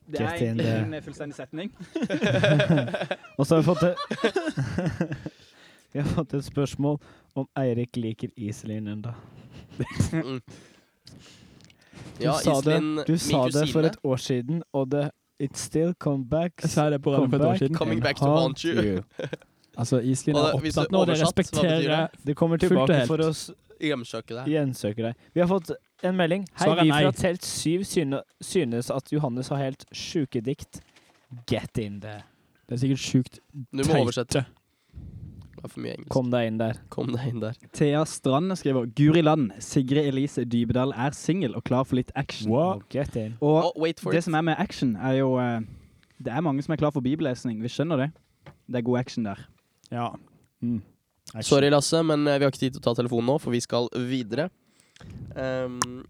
Det 0.07 0.23
er 0.23 0.39
egentlig 0.39 0.71
en 0.71 0.95
eh, 0.95 1.03
fullstendig 1.03 1.35
setning. 1.43 1.75
Og 3.39 3.47
så 3.47 3.59
har 3.59 3.65
vi 3.65 3.67
fått 3.67 3.83
et 3.91 5.40
Vi 5.93 6.01
har 6.01 6.09
fått 6.15 6.35
et 6.35 6.45
spørsmål 6.45 6.99
om 7.37 7.47
Eirik 7.59 7.97
liker 7.97 8.29
Iselin 8.37 8.87
enda. 8.89 9.15
Mm. 10.13 10.41
Du 12.19 12.25
Ja, 12.25 12.33
sa 12.39 12.61
det, 12.61 13.07
du 13.07 13.17
sa 13.19 13.47
det 13.49 13.69
for 13.73 13.83
et 13.89 13.97
år 14.05 14.17
siden, 14.21 14.63
og 14.73 14.91
det 14.91 15.11
It 15.41 15.57
still 15.57 15.95
come 15.95 16.25
back. 16.29 16.53
Jeg 16.63 16.71
sa 16.71 16.91
det 16.91 16.99
på 17.03 17.15
radio 17.15 17.29
for 17.31 17.37
et 17.37 17.47
år 17.49 17.57
siden. 17.59 17.77
Coming 17.77 18.03
back 18.03 18.17
to 18.17 18.27
haunt 18.27 18.59
you. 18.65 19.03
Altså, 19.79 20.01
Iselin 20.03 20.37
er 20.37 20.41
Og 20.51 20.55
opptatt 20.59 20.91
nå, 20.93 21.05
det 21.07 21.15
hva 21.15 21.15
betyr 21.15 21.25
respekterer 21.25 21.85
det? 22.11 22.25
Det 22.27 22.35
kommer 22.37 22.59
tilbake 22.59 22.93
helt. 22.93 23.07
for 23.09 23.23
å 23.23 23.29
s- 23.31 23.51
Hjemsøke 23.81 24.35
deg. 24.35 24.49
gjensøke 24.51 25.03
deg. 25.07 25.15
Vi 25.33 25.41
har 25.41 25.47
fått 25.49 25.71
en 26.05 26.17
melding. 26.19 26.43
Hei, 26.59 26.69
vi 26.83 26.91
fra 26.91 27.13
Telt 27.17 27.47
7 27.47 27.85
synes 28.43 28.91
at 28.91 29.13
Johannes 29.15 29.49
har 29.49 29.57
helt 29.63 29.87
sjuke 29.95 30.43
dikt. 30.45 30.81
Get 31.49 31.79
in 31.79 32.01
there. 32.01 32.25
Det 32.69 32.75
er 32.77 32.83
sikkert 32.83 32.99
sjukt 33.07 33.39
Du 33.73 33.85
må 33.87 34.03
oversette. 34.03 34.43
teite. 34.43 34.47
Det 35.61 35.67
var 35.67 35.73
for 35.75 35.83
mye 35.85 35.93
engelsk. 35.93 36.09
Kom 36.15 36.31
deg 36.33 36.47
inn 36.49 36.59
der. 36.61 36.79
Kom 36.89 37.11
deg 37.13 37.25
inn 37.29 37.41
der. 37.43 37.57
Thea 37.77 37.99
Strand 38.09 38.55
skriver 38.57 38.87
Guri 38.97 39.21
land. 39.21 39.51
Sigrid 39.61 40.07
Elise 40.09 40.47
Dybedal 40.49 40.95
er 40.97 41.13
singel 41.13 41.53
og 41.59 41.67
klar 41.69 41.85
for 41.85 41.99
litt 42.01 42.09
action. 42.17 42.49
Wow. 42.49 42.81
Get 42.89 43.13
in. 43.21 43.35
Og 43.45 43.59
Oh, 43.69 43.73
wait 43.77 44.01
for 44.01 44.11
det 44.17 44.23
it. 44.23 44.25
som 44.25 44.39
er 44.41 44.47
med 44.49 44.57
action, 44.59 44.95
er 44.97 45.19
jo 45.19 45.35
uh, 45.37 45.61
Det 46.17 46.33
er 46.33 46.41
mange 46.41 46.65
som 46.65 46.73
er 46.73 46.81
klar 46.81 46.95
for 46.97 47.05
bibellesning. 47.05 47.61
Vi 47.61 47.69
skjønner 47.69 48.07
det. 48.07 48.09
Det 48.71 48.81
er 48.81 48.87
god 48.89 48.99
action 49.03 49.25
der. 49.29 49.45
Ja. 49.93 50.09
Mm. 50.63 50.81
Sorry, 51.43 51.69
Lasse, 51.69 52.01
men 52.03 52.25
eh, 52.27 52.39
vi 52.41 52.45
har 52.47 52.51
ikke 52.51 52.59
tid 52.65 52.73
til 52.75 52.81
å 52.81 52.87
ta 52.89 52.95
telefonen 52.99 53.29
nå, 53.31 53.37
for 53.39 53.53
vi 53.55 53.61
skal 53.61 53.87
videre. 54.09 54.49
Um, 55.37 56.03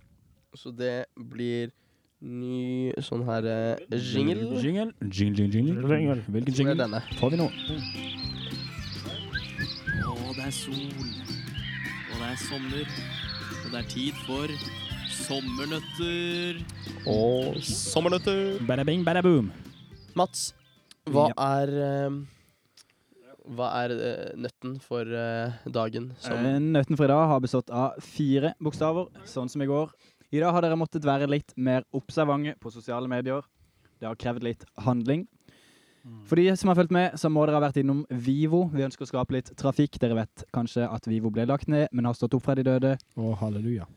så 0.57 0.71
det 0.73 1.07
blir 1.17 1.75
ny 2.23 2.93
sånn 3.03 3.27
her 3.27 3.45
uh, 3.51 3.99
jingle. 3.99 4.61
Jingle. 4.63 4.93
Jingle, 5.11 5.49
jingle, 5.51 5.99
jingle. 5.99 6.23
Hvilken 6.31 6.55
er 6.55 6.59
jingle 6.63 6.79
denne. 6.85 7.03
får 7.19 7.35
vi 7.35 7.43
nå? 7.43 7.51
Å, 10.31 10.35
det 10.37 10.45
er 10.47 10.53
sol. 10.55 11.09
Og 12.11 12.21
det 12.21 12.27
er 12.29 12.37
sommer. 12.39 12.91
Og 13.65 13.73
det 13.73 13.79
er 13.81 13.89
tid 13.91 14.19
for 14.29 14.53
sommernøtter. 15.11 16.61
Og 17.11 17.59
sommernøtter. 17.67 18.61
Bada 18.69 18.85
bing, 18.87 19.03
bada 19.07 19.25
boom. 19.27 19.49
Mats, 20.19 20.51
hva 21.11 21.29
er 21.35 21.73
ehm, 21.87 22.21
Hva 23.51 23.69
er 23.81 23.93
eh, 23.97 24.31
nøtten 24.39 24.77
for 24.85 25.03
eh, 25.07 25.59
dagen? 25.67 26.13
Som, 26.23 26.47
Eh, 26.47 26.59
Nøtten 26.63 26.99
for 26.99 27.09
i 27.09 27.11
dag 27.11 27.27
har 27.33 27.43
bestått 27.43 27.71
av 27.75 27.99
fire 28.05 28.53
bokstaver, 28.63 29.09
sånn 29.27 29.51
som 29.51 29.63
i 29.65 29.71
går. 29.71 29.91
I 30.31 30.43
dag 30.45 30.55
har 30.55 30.63
dere 30.63 30.79
måttet 30.79 31.07
være 31.07 31.27
litt 31.31 31.57
mer 31.59 31.83
observante 31.97 32.55
på 32.63 32.71
sosiale 32.71 33.11
medier. 33.11 33.43
Det 33.99 34.07
har 34.07 34.15
krevd 34.19 34.47
litt 34.47 34.63
handling. 34.87 35.27
For 36.29 36.41
de 36.41 36.47
som 36.57 36.71
har 36.71 36.79
fulgt 36.79 36.95
med, 36.95 37.17
så 37.21 37.29
må 37.33 37.45
dere 37.45 37.59
ha 37.59 37.65
vært 37.67 37.81
innom 37.83 38.05
Vivo. 38.25 38.65
Vi 38.73 38.85
ønsker 38.87 39.05
å 39.05 39.11
skape 39.11 39.37
litt 39.37 39.51
trafikk. 39.59 39.99
Dere 40.01 40.17
vet 40.23 40.45
kanskje 40.55 40.87
at 40.89 41.09
Vivo 41.11 41.33
ble 41.35 41.45
lagt 41.49 41.69
ned, 41.69 41.91
men 41.93 42.09
har 42.09 42.17
stått 42.17 42.37
opp 42.39 42.47
fra 42.47 42.57
de 42.57 42.65
døde. 42.67 42.97
Å, 43.17 43.35
halleluja. 43.43 43.89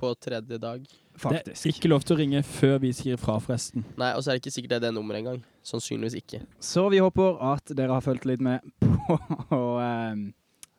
på 0.00 0.14
tredje 0.16 0.56
dag. 0.56 0.84
Faktisk. 1.20 1.60
Det 1.60 1.68
er 1.68 1.74
ikke 1.76 1.90
lov 1.92 2.04
til 2.08 2.14
å 2.14 2.18
ringe 2.22 2.40
før 2.46 2.78
vi 2.80 2.92
sier 2.96 3.18
fra, 3.20 3.34
forresten. 3.44 3.84
Nei, 4.00 4.14
og 4.16 4.22
så 4.24 4.30
er 4.30 4.38
det 4.38 4.40
ikke 4.46 4.54
sikkert 4.54 4.72
det 4.72 4.78
er 4.78 4.84
det 4.86 4.94
nummeret 4.96 5.20
engang. 5.20 5.42
Sannsynligvis 5.68 6.16
ikke. 6.22 6.40
Så 6.64 6.86
vi 6.88 7.02
håper 7.04 7.36
at 7.50 7.74
dere 7.76 7.92
har 7.92 8.04
fulgt 8.06 8.24
litt 8.30 8.40
med 8.40 8.64
på 9.50 9.60
ehm, 9.84 10.30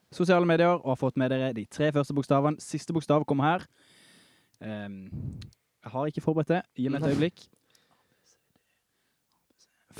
sosiale 0.09 0.49
medier 0.49 0.73
og 0.73 0.95
har 0.95 0.99
fått 1.03 1.21
med 1.21 1.29
dere 1.29 1.51
de 1.53 1.67
tre 1.69 1.91
første 1.93 2.17
bokstavene. 2.17 2.57
Siste 2.63 2.97
bokstav 2.97 3.27
kommer 3.29 3.51
her. 3.51 3.67
Um, 4.57 5.37
jeg 5.85 5.93
har 5.93 6.09
ikke 6.09 6.25
forberedt 6.25 6.55
det. 6.55 6.61
Gi 6.81 6.89
meg 6.89 7.05
et 7.05 7.13
øyeblikk. 7.13 7.45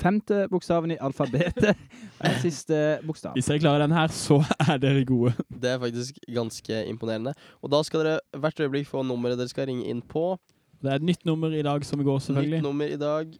Femte 0.02 0.46
bokstaven 0.50 0.94
i 0.94 0.98
alfabetet 1.00 1.76
er 2.26 2.38
siste 2.42 2.78
bokstav. 3.06 3.36
Hvis 3.38 3.46
dere 3.50 3.62
klarer 3.62 3.84
den 3.84 3.94
her, 3.94 4.10
så 4.10 4.40
er 4.66 4.80
dere 4.82 5.04
gode. 5.06 5.34
Det 5.48 5.70
er 5.70 5.78
faktisk 5.82 6.18
ganske 6.34 6.80
imponerende. 6.90 7.34
Og 7.62 7.70
da 7.72 7.82
skal 7.86 8.02
dere 8.02 8.40
hvert 8.42 8.60
øyeblikk 8.64 8.90
få 8.90 9.04
nummeret 9.06 9.38
dere 9.38 9.52
skal 9.52 9.70
ringe 9.70 9.86
inn 9.90 10.02
på. 10.02 10.34
Det 10.82 10.90
er 10.90 10.98
et 10.98 11.06
nytt 11.06 11.24
nummer 11.28 11.54
i 11.54 11.62
dag 11.62 11.84
som 11.86 12.02
går, 12.02 12.18
selvfølgelig. 12.26 12.58
Nytt 12.58 12.66
nummer 12.66 12.90
i 12.90 12.98
dag. 12.98 13.36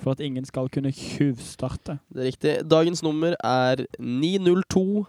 For 0.00 0.16
at 0.16 0.20
ingen 0.24 0.44
skal 0.48 0.68
kunne 0.72 0.90
tjuvstarte. 0.96 1.98
Det 2.10 2.22
er 2.24 2.30
riktig. 2.32 2.54
Dagens 2.70 3.02
nummer 3.06 3.36
er 3.44 3.84
902 4.00 5.04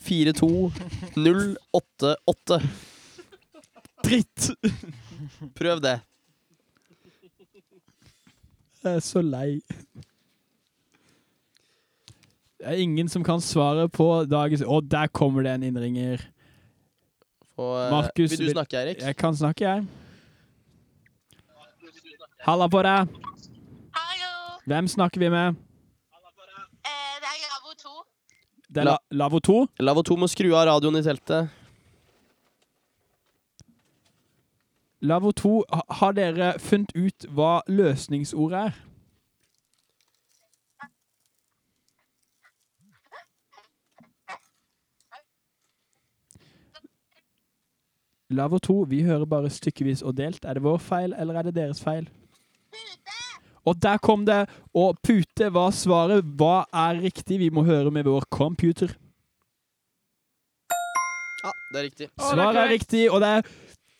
42 0.00 0.70
088. 1.16 2.60
Dritt! 4.04 4.50
Prøv 5.56 5.80
det. 5.82 5.98
Jeg 8.84 8.96
er 8.96 9.00
så 9.04 9.20
lei. 9.22 9.60
Det 12.60 12.68
er 12.68 12.80
ingen 12.80 13.08
som 13.08 13.24
kan 13.24 13.40
svare 13.40 13.86
på 13.92 14.06
dagens 14.28 14.62
Å, 14.64 14.80
der 14.84 15.08
kommer 15.16 15.44
det 15.44 15.52
en 15.56 15.62
innringer. 15.70 16.20
Og, 17.60 17.74
eh, 17.76 17.90
Markus, 17.92 18.30
vil 18.36 18.46
du 18.48 18.52
snakke, 18.54 18.76
Erik? 18.80 19.00
Jeg 19.04 19.16
kan 19.20 19.36
snakke, 19.36 19.64
jeg. 19.64 19.86
Halla 22.46 22.68
på 22.72 22.80
deg. 22.84 23.08
Hallo! 23.96 24.30
Hvem 24.66 24.88
snakker 24.88 25.20
vi 25.20 25.28
med? 25.32 25.56
Eh, 26.84 27.16
det 27.20 27.28
er 27.28 27.40
Lavo 27.52 27.74
2. 27.76 27.96
Det 28.70 28.80
er 28.80 28.84
La- 28.84 28.98
La 29.10 29.24
Lavo 29.24 29.40
2. 29.40 29.58
Lavo 29.80 30.02
2 30.02 30.16
må 30.16 30.28
skru 30.28 30.54
av 30.56 30.66
radioen 30.70 30.96
i 30.96 31.02
teltet. 31.04 31.50
Lavo 35.02 35.30
2, 35.32 35.64
ha- 35.72 35.84
har 36.00 36.12
dere 36.12 36.58
funnet 36.58 36.92
ut 36.96 37.26
hva 37.36 37.52
løsningsordet 37.68 38.58
er? 38.66 38.72
Lavvo 48.30 48.58
2, 48.58 48.74
vi 48.88 49.02
hører 49.02 49.24
bare 49.26 49.50
stykkevis 49.50 50.02
og 50.06 50.16
delt. 50.16 50.44
Er 50.44 50.54
det 50.54 50.62
vår 50.62 50.78
feil, 50.78 51.14
eller 51.18 51.34
er 51.40 51.42
det 51.48 51.54
deres 51.56 51.80
feil? 51.82 52.08
Og 53.66 53.82
der 53.82 53.98
kom 53.98 54.22
det! 54.26 54.44
Og 54.74 54.98
pute 55.02 55.50
var 55.54 55.70
svaret. 55.74 56.24
Hva 56.38 56.62
er 56.72 57.00
riktig? 57.02 57.40
Vi 57.42 57.48
må 57.50 57.64
høre 57.66 57.90
med 57.90 58.04
vår 58.06 58.24
computer. 58.30 58.94
Ja, 61.44 61.50
det 61.72 61.80
er 61.80 61.84
riktig. 61.88 62.08
Svaret 62.20 62.56
er 62.62 62.68
riktig, 62.70 63.10
og 63.10 63.20
det 63.20 63.28
er 63.28 63.42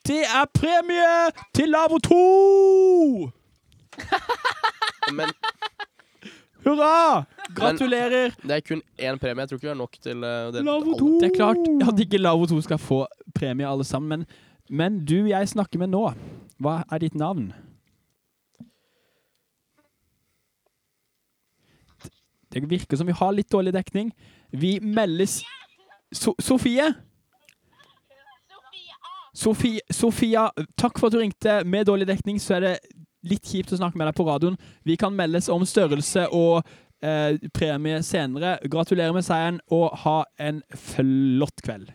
Det 0.07 0.23
er 0.25 0.45
premie 0.55 1.31
til 1.55 1.69
Lavo 1.69 1.99
2! 1.99 3.31
Men 5.13 5.33
Hurra! 6.65 7.25
Gratulerer! 7.57 8.31
det 8.43 8.51
er 8.51 8.61
kun 8.61 8.83
én 8.99 9.17
premie. 9.19 9.41
Jeg 9.41 9.49
tror 9.49 9.57
ikke 9.57 9.67
vi 9.67 9.69
har 9.69 9.81
nok 9.81 9.97
til 10.03 10.25
eh, 10.25 10.49
å 10.49 10.63
Lavo 10.65 10.95
2! 10.99 11.09
Det 11.21 11.31
er 11.31 11.37
klart 11.37 11.89
at 11.89 12.05
ikke 12.05 12.21
Lavo 12.21 12.47
2 12.47 12.61
skal 12.69 12.79
få 12.81 13.01
premie 13.35 13.69
alle 13.69 13.85
sammen, 13.85 14.09
men, 14.09 14.27
men 14.69 15.01
du 15.05 15.19
jeg 15.29 15.49
snakker 15.49 15.83
med 15.83 15.93
nå, 15.93 16.05
hva 16.61 16.81
er 16.93 17.05
ditt 17.05 17.17
navn? 17.19 17.51
Det 22.51 22.65
virker 22.71 22.99
som 22.99 23.07
vi 23.07 23.15
har 23.15 23.33
litt 23.33 23.51
dårlig 23.53 23.73
dekning. 23.77 24.11
Vi 24.51 24.79
meldes 24.83 25.41
so 26.13 26.35
Sofie? 26.43 26.89
Sofie, 29.37 29.81
Sofia, 29.95 30.49
takk 30.81 30.99
for 30.99 31.09
at 31.09 31.15
du 31.15 31.21
ringte. 31.21 31.61
Med 31.65 31.87
dårlig 31.87 32.09
dekning 32.11 32.41
så 32.43 32.59
er 32.59 32.67
det 32.67 32.75
litt 33.27 33.47
kjipt 33.47 33.73
å 33.75 33.79
snakke 33.79 33.99
med 34.01 34.09
deg 34.11 34.17
på 34.19 34.27
radioen. 34.27 34.59
Vi 34.87 34.97
kan 35.01 35.15
meldes 35.17 35.51
om 35.53 35.65
størrelse 35.69 36.27
og 36.35 36.65
eh, 37.05 37.37
premie 37.55 38.03
senere. 38.07 38.57
Gratulerer 38.71 39.15
med 39.17 39.27
seieren, 39.27 39.61
og 39.71 39.95
ha 40.05 40.23
en 40.41 40.63
flott 40.75 41.63
kveld. 41.65 41.93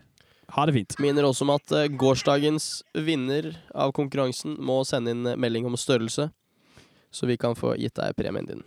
Ha 0.56 0.66
det 0.70 0.76
fint. 0.78 0.98
Minner 1.02 1.28
også 1.28 1.46
om 1.48 1.56
at 1.56 1.76
eh, 1.76 1.90
gårsdagens 1.92 2.70
vinner 3.08 3.52
av 3.74 3.92
konkurransen 3.98 4.56
må 4.62 4.84
sende 4.88 5.16
inn 5.16 5.26
eh, 5.28 5.40
melding 5.40 5.68
om 5.68 5.78
størrelse, 5.80 6.30
så 7.12 7.30
vi 7.30 7.40
kan 7.42 7.58
få 7.58 7.76
gitt 7.80 7.98
deg 8.00 8.16
premien 8.20 8.48
din. 8.48 8.66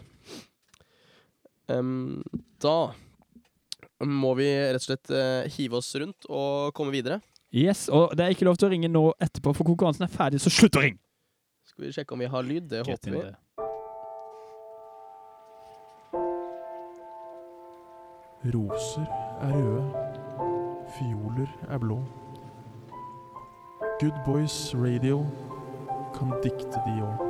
Um, 1.68 2.24
da 2.62 2.90
må 4.04 4.32
vi 4.38 4.46
rett 4.48 4.80
og 4.80 4.86
slett 4.86 5.10
uh, 5.12 5.44
hive 5.52 5.76
oss 5.82 5.90
rundt 6.00 6.28
og 6.32 6.72
komme 6.76 6.94
videre. 6.94 7.18
Yes, 7.54 7.88
og 7.88 8.12
det 8.16 8.24
er 8.24 8.34
ikke 8.34 8.44
lov 8.44 8.58
til 8.60 8.68
å 8.68 8.72
ringe 8.74 8.88
nå 8.92 9.02
etterpå, 9.24 9.54
for 9.56 9.64
konkurransen 9.64 10.04
er 10.04 10.12
ferdig, 10.12 10.40
så 10.44 10.52
slutt 10.52 10.76
å 10.76 10.82
ringe! 10.84 11.00
Skal 11.68 11.86
vi 11.86 11.92
sjekke 11.96 12.12
om 12.12 12.20
vi 12.20 12.28
har 12.28 12.44
lyd? 12.44 12.66
Det 12.68 12.82
håper 12.84 13.14
vi. 13.14 13.22
Roser 18.52 19.06
er 19.42 19.56
røde, 19.56 20.04
fioler 20.96 21.48
er 21.68 21.80
blå. 21.82 21.98
Good 24.00 24.20
Boys 24.26 24.74
Radio 24.74 25.24
kan 26.14 26.36
dikte 26.44 26.84
de 26.84 27.00
òg. 27.08 27.24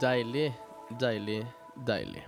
Deilig, 0.00 0.48
deilig, 1.00 1.42
deilig. 1.86 2.24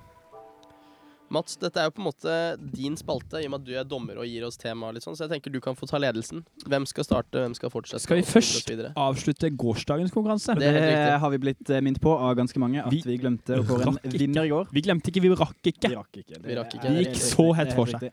Mats, 1.30 1.54
dette 1.62 1.78
er 1.78 1.86
jo 1.86 1.92
på 1.94 2.02
en 2.02 2.08
måte 2.08 2.36
din 2.74 2.96
spalte, 2.98 3.38
i 3.38 3.46
og 3.46 3.52
med 3.52 3.60
at 3.60 3.66
du 3.68 3.74
er 3.78 3.84
dommer 3.86 4.18
og 4.18 4.26
gir 4.26 4.42
oss 4.48 4.58
tema. 4.58 4.88
litt 4.90 5.04
sånn, 5.04 5.14
så 5.14 5.28
jeg 5.28 5.36
tenker 5.36 5.52
du 5.54 5.60
kan 5.62 5.76
få 5.78 5.86
ta 5.86 6.00
ledelsen. 6.02 6.42
Hvem 6.66 6.86
skal 6.90 7.06
starte, 7.06 7.44
hvem 7.44 7.54
skal 7.54 7.70
fortsette? 7.70 8.02
Skal 8.02 8.18
vi 8.18 8.24
først 8.26 8.70
avslutte 8.98 9.52
gårsdagens 9.54 10.10
konkurranse? 10.14 10.56
Det 10.58 10.72
riktig. 10.74 11.18
har 11.22 11.30
vi 11.30 11.40
blitt 11.46 11.70
eh, 11.70 11.82
minnet 11.86 12.02
på 12.02 12.16
av 12.16 12.34
ganske 12.38 12.62
mange, 12.62 12.82
at 12.82 12.90
Vi 12.90 13.04
vi, 13.06 13.18
glemte 13.22 13.60
å 13.60 13.66
kåre 13.68 13.92
en 13.92 14.00
vinner 14.10 14.48
i 14.48 14.50
går. 14.50 14.72
Vi 14.74 14.82
glemte 14.88 15.12
ikke, 15.12 15.22
vi 15.22 15.30
rakk 15.30 15.70
ikke. 15.70 15.92
Vi 15.92 16.00
rakk 16.00 16.18
ikke. 16.24 16.40
Vi 16.48 16.56
rakk 16.58 16.74
ikke. 16.78 16.88
Det 16.88 17.04
gikk 17.04 17.22
så 17.22 17.46
hett 17.60 17.76
for 17.78 17.92
seg. 17.94 18.10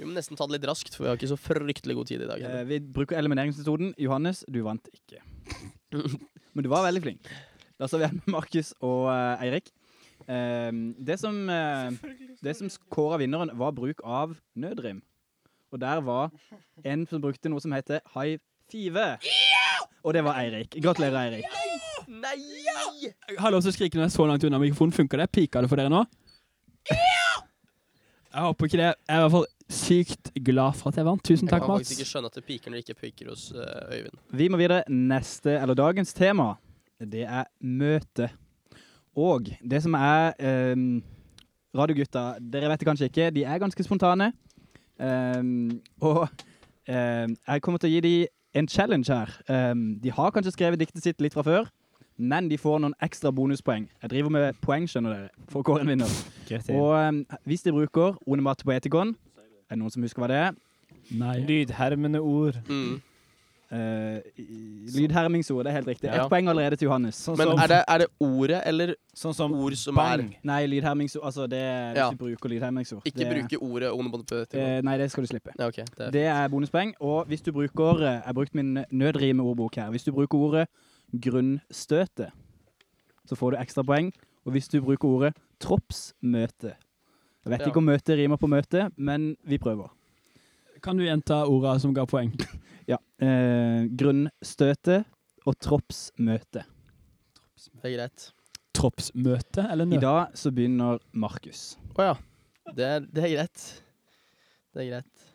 Vi 0.00 0.08
må 0.08 0.16
nesten 0.16 0.38
ta 0.38 0.46
det 0.48 0.56
litt 0.56 0.64
raskt, 0.64 0.94
for 0.96 1.04
vi 1.04 1.10
har 1.10 1.20
ikke 1.20 1.28
så 1.28 1.36
fryktelig 1.36 1.98
god 1.98 2.08
tid 2.08 2.24
i 2.24 2.30
dag. 2.30 2.40
Eh, 2.40 2.48
heller. 2.48 2.70
vi 2.72 2.80
bruker 2.80 3.20
elimineringsmetoden. 3.20 3.92
Johannes, 4.00 4.46
du 4.48 4.62
vant 4.64 4.88
ikke. 4.96 5.20
Men 6.56 6.64
du 6.64 6.72
var 6.72 6.86
veldig 6.88 7.04
flink. 7.04 7.28
Da 7.76 7.88
står 7.88 8.00
vi 8.00 8.08
igjen 8.08 8.22
med 8.22 8.32
Markus 8.32 8.72
og 8.80 9.10
eh, 9.12 9.44
Eirik. 9.44 9.68
Eh, 10.30 10.70
det 11.10 11.18
som, 11.20 11.36
uh, 11.50 11.90
det 12.44 12.56
som 12.58 12.70
kåra 12.92 13.18
vinneren, 13.20 13.50
var 13.58 13.74
bruk 13.74 14.02
av 14.04 14.36
nødrim. 14.54 15.02
Og 15.70 15.80
der 15.82 16.00
var 16.06 16.30
en 16.84 17.06
som 17.10 17.22
brukte 17.22 17.50
noe 17.50 17.62
som 17.62 17.74
heter 17.74 18.00
high 18.14 18.38
five. 18.70 19.06
Og 20.04 20.14
det 20.14 20.22
var 20.24 20.38
Eirik. 20.40 20.78
Gratulerer, 20.82 21.18
Eirik. 21.26 21.44
Nei! 22.08 22.38
Jeg 23.00 23.38
har 23.38 23.52
lov 23.52 23.62
til 23.64 23.70
å 23.70 23.74
skrike 23.74 23.98
når 23.98 24.06
jeg 24.06 24.12
er 24.12 24.16
så 24.16 24.26
langt 24.28 24.44
unna 24.46 24.58
mikrofonen. 24.62 24.94
Funker 24.94 25.20
det? 25.22 25.28
Pika 25.34 25.62
det 25.62 25.70
for 25.70 25.80
dere 25.80 25.92
nå? 25.92 26.02
Jeg 28.30 28.44
håper 28.46 28.70
ikke 28.70 28.80
det. 28.80 28.90
Jeg 28.90 29.14
er 29.14 29.20
i 29.20 29.24
hvert 29.24 29.34
fall 29.34 29.48
sykt 29.70 30.30
glad 30.46 30.78
for 30.78 30.90
at 30.90 30.98
jeg 31.00 31.06
vant. 31.06 31.22
Tusen 31.26 31.46
Jeg 31.46 31.52
takk, 31.52 31.64
kan 31.66 31.78
faktisk 31.78 31.92
Mats. 31.92 32.00
ikke 32.00 32.10
skjønne 32.10 32.30
at 32.30 32.38
det 32.38 32.44
piker 32.46 32.72
når 32.72 32.80
det 32.80 32.84
ikke 32.86 33.00
piker 33.04 33.30
hos 33.32 33.46
eh, 33.54 33.96
Øyvind. 33.98 34.20
Vi 34.40 34.48
må 34.50 34.60
videre. 34.60 34.82
Neste, 34.90 35.56
eller 35.58 35.78
dagens 35.78 36.14
tema, 36.16 36.52
det 36.98 37.26
er 37.26 37.50
møte. 37.60 38.30
Og 39.20 39.50
det 39.60 39.82
som 39.84 39.96
er 39.98 40.32
um, 40.72 41.02
radiogutta, 41.76 42.24
dere 42.40 42.70
vet 42.72 42.82
det 42.82 42.88
kanskje 42.88 43.10
ikke, 43.10 43.30
de 43.36 43.44
er 43.44 43.62
ganske 43.62 43.86
spontane. 43.86 44.32
Um, 45.00 45.80
og 46.00 46.28
um, 46.88 47.34
jeg 47.36 47.62
kommer 47.64 47.82
til 47.82 47.90
å 47.90 47.94
gi 47.94 48.04
dem 48.06 48.28
en 48.54 48.68
challenge 48.68 49.12
her. 49.12 49.30
Ehm, 49.48 50.00
de 50.02 50.10
har 50.10 50.30
kanskje 50.30 50.52
skrevet 50.56 50.80
diktet 50.80 51.02
sitt 51.02 51.20
litt 51.22 51.34
fra 51.34 51.44
før, 51.46 51.68
men 52.18 52.48
de 52.50 52.58
får 52.58 52.80
noen 52.82 52.96
ekstra 53.02 53.30
bonuspoeng. 53.32 53.88
Jeg 54.02 54.10
driver 54.10 54.32
med 54.34 54.58
poeng, 54.64 54.88
skjønner 54.90 55.14
dere, 55.14 55.28
for 55.48 55.62
å 55.62 55.66
kåre 55.66 55.84
en 55.84 55.92
vinner. 55.92 56.16
Og 56.74 57.38
hvis 57.48 57.62
de 57.62 57.74
bruker 57.74 58.18
Onemat 58.26 58.64
Poeticon, 58.66 59.14
er 59.38 59.76
det 59.76 59.78
noen 59.78 59.94
som 59.94 60.02
husker 60.02 60.24
hva 60.24 60.30
det 60.32 60.40
er? 60.48 60.58
Nei. 61.14 61.36
Lydhermende 61.46 62.20
ord. 62.20 62.58
Mm. 62.68 62.98
Eh, 63.72 64.20
i- 64.36 64.86
lydhermingsord, 64.96 65.62
det 65.64 65.70
er 65.70 65.76
helt 65.76 65.86
riktig. 65.86 66.08
Ja. 66.10 66.24
Ett 66.24 66.30
poeng 66.30 66.48
allerede 66.50 66.76
til 66.76 66.86
Johannes. 66.88 67.14
Sånn 67.22 67.36
Men 67.38 67.46
som, 67.52 67.58
er 67.62 67.68
det, 67.68 67.84
er 67.86 67.98
det 67.98 68.08
ordet 68.20 68.62
eller 68.66 68.94
sånn 69.14 69.32
som 69.34 69.52
ord 69.54 69.76
som 69.78 69.94
bang. 69.94 70.34
Nei, 70.42 70.66
lydhermingsord, 70.66 71.22
altså 71.22 71.46
det 71.48 71.60
er 71.60 71.92
hvis 71.92 71.96
Ja. 72.02 72.10
du 72.10 72.16
bruker 72.16 72.48
lydhermingsord. 72.50 73.02
er 73.06 73.10
Ikke 73.12 73.22
det, 73.22 73.28
bruke 73.30 73.62
ordet 73.62 73.92
onomatopøyet. 73.92 74.54
Uh, 74.54 74.80
Nei, 74.82 74.96
det 74.98 75.10
skal 75.12 75.22
du 75.22 75.28
slippe. 75.28 75.52
Ja, 75.56 75.68
okay, 75.68 75.84
Det 75.96 76.06
er 76.08 76.10
Det 76.10 76.24
er 76.26 76.48
bonuspoeng. 76.48 76.94
Og 77.00 77.26
hvis 77.28 77.42
du 77.42 77.52
bruker 77.52 78.02
eh, 78.02 78.12
Jeg 78.18 78.22
har 78.26 78.32
brukt 78.34 78.54
min 78.54 78.84
nødrimeordbok 78.90 79.74
her. 79.76 79.90
Hvis 79.90 80.04
du 80.04 80.10
bruker 80.12 80.36
ordet 80.38 80.68
grunnstøte, 81.30 82.30
så 83.28 83.36
får 83.38 83.52
du 83.52 83.56
ekstra 83.62 83.84
poeng. 83.86 84.10
Og 84.46 84.52
hvis 84.52 84.68
du 84.68 84.80
bruker 84.80 85.08
ordet 85.08 85.34
troppsmøte 85.60 86.74
Jeg 87.44 87.50
vet 87.52 87.60
Ja. 87.60 87.66
ikke 87.68 87.76
om 87.78 87.86
møte 87.86 88.16
rimer 88.16 88.36
på 88.36 88.48
møte, 88.48 88.90
men 88.98 89.36
vi 89.46 89.56
prøver. 89.58 89.88
Kan 90.82 90.96
du 90.96 91.04
gjenta 91.04 91.42
orda 91.48 91.78
som 91.82 91.94
ga 91.96 92.06
poeng? 92.08 92.32
Ja. 92.90 92.96
Eh, 93.22 93.84
grunnstøte 93.94 95.04
og 95.46 95.54
troppsmøte. 95.62 96.64
det 96.64 97.84
er 97.86 97.92
greit. 97.92 98.24
Troppsmøte 98.74 99.62
eller 99.70 99.86
I 99.94 100.00
dag 100.02 100.32
så 100.34 100.50
begynner 100.50 100.98
Markus. 101.12 101.76
Å 101.94 102.08
ja. 102.08 102.16
Det 102.74 102.88
er, 102.88 103.06
det 103.06 103.22
er 103.28 103.32
greit. 103.36 103.66
Det 104.74 104.82
er 104.82 104.88
greit. 104.90 105.28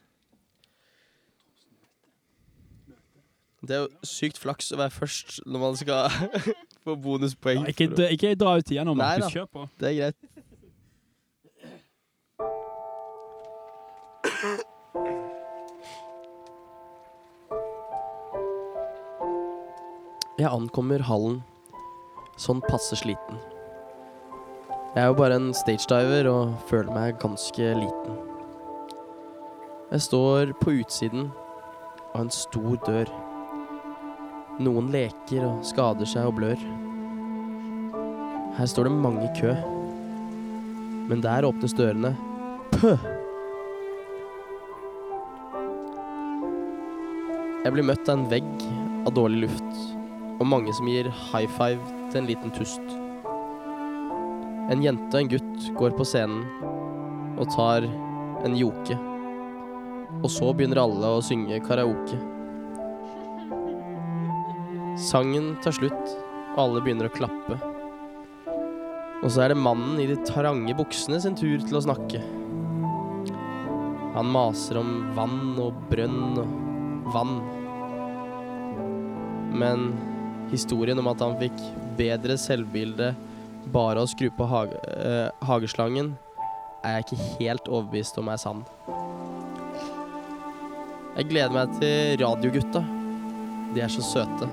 Det 3.63 3.77
er 3.77 3.85
jo 3.85 3.89
sykt 4.03 4.37
flaks 4.43 4.73
å 4.75 4.81
være 4.83 4.91
først 4.93 5.39
når 5.47 5.63
man 5.63 5.79
skal 5.79 6.11
få 6.83 6.99
bonuspoeng. 7.07 7.63
Ja, 7.63 7.71
ikke, 7.71 8.09
ikke 8.17 8.35
dra 8.35 8.57
ut 8.59 8.67
tida 8.67 8.83
nå, 8.83 8.97
Markus. 8.99 9.31
Kjør 9.31 9.47
på. 9.47 9.69
Det 9.79 9.93
er 9.93 9.99
greit. 10.01 10.19
Jeg 20.35 20.51
ankommer 20.51 20.99
hallen 21.07 21.37
sånn 22.35 22.59
passe 22.65 22.97
sliten. 22.99 23.37
Jeg 24.91 24.99
er 25.05 25.07
jo 25.07 25.15
bare 25.15 25.37
en 25.39 25.53
stagediver 25.55 26.27
og 26.27 26.57
føler 26.67 26.91
meg 26.91 27.21
ganske 27.21 27.69
liten. 27.79 28.17
Jeg 29.93 30.03
står 30.03 30.51
på 30.59 30.73
utsiden 30.81 31.29
av 32.09 32.25
en 32.25 32.33
stor 32.35 32.75
dør. 32.83 33.13
Noen 34.59 34.91
leker 34.91 35.47
og 35.47 35.63
skader 35.71 36.11
seg 36.11 36.27
og 36.27 36.35
blør. 36.41 36.67
Her 38.59 38.71
står 38.71 38.89
det 38.89 38.95
mange 39.07 39.23
i 39.29 39.33
kø. 39.39 39.55
Men 41.07 41.23
der 41.23 41.47
åpnes 41.47 41.79
dørene. 41.79 42.11
Pøh! 42.75 43.11
Jeg 47.63 47.71
blir 47.71 47.87
møtt 47.87 48.09
av 48.09 48.19
en 48.19 48.31
vegg 48.35 48.65
av 49.07 49.13
dårlig 49.15 49.47
luft, 49.47 49.85
og 50.35 50.47
mange 50.47 50.73
som 50.75 50.87
gir 50.89 51.07
high 51.31 51.47
five 51.57 51.81
til 52.11 52.21
en 52.21 52.29
liten 52.29 52.53
tust. 52.55 52.95
En 54.71 54.81
jente 54.81 55.13
og 55.13 55.21
en 55.21 55.29
gutt 55.31 55.67
går 55.77 55.93
på 55.95 56.07
scenen 56.07 56.43
og 57.39 57.49
tar 57.53 57.85
en 58.45 58.55
joke. 58.57 58.97
Og 60.23 60.29
så 60.31 60.49
begynner 60.55 60.81
alle 60.81 61.11
å 61.17 61.23
synge 61.23 61.59
karaoke. 61.65 62.17
Sangen 64.99 65.53
tar 65.63 65.75
slutt, 65.75 66.15
og 66.55 66.59
alle 66.63 66.83
begynner 66.83 67.09
å 67.09 67.13
klappe. 67.13 67.59
Og 69.25 69.31
så 69.33 69.43
er 69.43 69.51
det 69.51 69.59
mannen 69.59 69.99
i 69.99 70.07
de 70.07 70.15
trange 70.27 70.75
buksene 70.77 71.19
sin 71.21 71.35
tur 71.37 71.59
til 71.63 71.79
å 71.79 71.83
snakke. 71.83 72.21
Han 74.15 74.31
maser 74.31 74.79
om 74.79 74.91
vann 75.17 75.57
og 75.59 75.75
brønn 75.89 76.39
og 76.39 77.09
vann. 77.11 77.37
Men 79.55 79.89
historien 80.51 80.99
om 81.01 81.09
at 81.11 81.23
han 81.23 81.37
fikk 81.39 81.57
bedre 81.97 82.37
selvbilde 82.39 83.13
bare 83.73 84.03
å 84.03 84.09
skru 84.09 84.29
på 84.35 84.47
hage, 84.49 84.77
eh, 84.93 85.29
hageslangen, 85.47 86.13
er 86.85 86.99
jeg 86.99 87.05
ikke 87.05 87.29
helt 87.39 87.69
overbevist 87.71 88.19
om 88.21 88.29
er 88.29 88.37
sann. 88.37 88.65
Jeg 91.15 91.29
gleder 91.31 91.53
meg 91.55 91.71
til 91.79 92.17
radiogutta. 92.21 92.83
De 93.73 93.81
er 93.81 93.91
så 93.91 94.03
søte. 94.03 94.49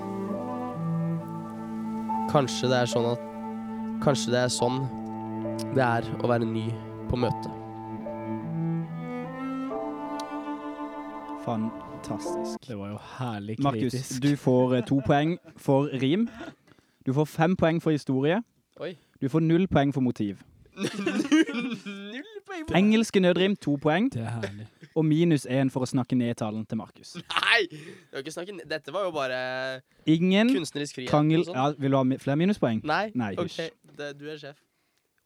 Kanskje 2.32 2.70
det 2.70 2.78
er 2.78 2.90
sånn 2.90 3.12
at 3.12 3.28
Kanskje 4.02 4.32
det 4.32 4.38
er 4.40 4.50
sånn 4.50 4.80
det 5.76 5.82
er 5.84 6.06
å 6.24 6.30
være 6.30 6.46
ny 6.48 6.64
på 7.10 7.18
møte. 7.20 7.61
Fantastisk. 11.44 12.68
Det 12.68 12.78
var 12.78 12.88
jo 12.92 12.98
herlig 13.18 13.56
Markus, 13.62 14.08
du 14.22 14.36
får 14.36 14.74
eh, 14.76 14.84
to 14.86 15.00
poeng 15.06 15.38
for 15.56 15.88
rim. 16.02 16.28
Du 17.06 17.12
får 17.12 17.24
fem 17.26 17.56
poeng 17.56 17.80
for 17.82 17.90
historie. 17.90 18.42
Oi. 18.80 18.94
Du 19.20 19.28
får 19.28 19.40
null 19.42 19.66
poeng 19.68 19.92
for 19.94 20.00
motiv. 20.00 20.42
Null 20.76 22.38
poeng 22.46 22.66
for 22.68 22.76
Engelske 22.78 23.20
nødrim, 23.20 23.56
to 23.56 23.76
poeng. 23.76 24.10
Det 24.12 24.22
er 24.22 24.30
herlig. 24.38 24.66
Og 24.94 25.04
minus 25.04 25.46
én 25.46 25.70
for 25.72 25.82
å 25.82 25.88
snakke 25.88 26.16
ned 26.18 26.34
talen 26.36 26.66
til 26.68 26.76
Markus. 26.78 27.14
Nei! 27.16 27.62
Det 27.70 28.12
var 28.12 28.42
ikke 28.44 28.56
ned- 28.58 28.68
Dette 28.68 28.92
var 28.92 29.04
jo 29.04 29.10
bare 29.10 29.80
Ingen 30.06 30.48
kunstnerisk 30.54 30.94
frihet. 30.94 31.10
krangel 31.10 31.44
ja, 31.48 31.70
Vil 31.78 31.90
du 31.90 31.96
ha 31.96 32.18
flere 32.18 32.36
minuspoeng? 32.36 32.82
Nei? 32.84 33.10
Nei, 33.14 33.34
OK, 33.38 33.70
det, 33.96 34.18
du 34.20 34.28
er 34.28 34.36
sjef. 34.38 34.60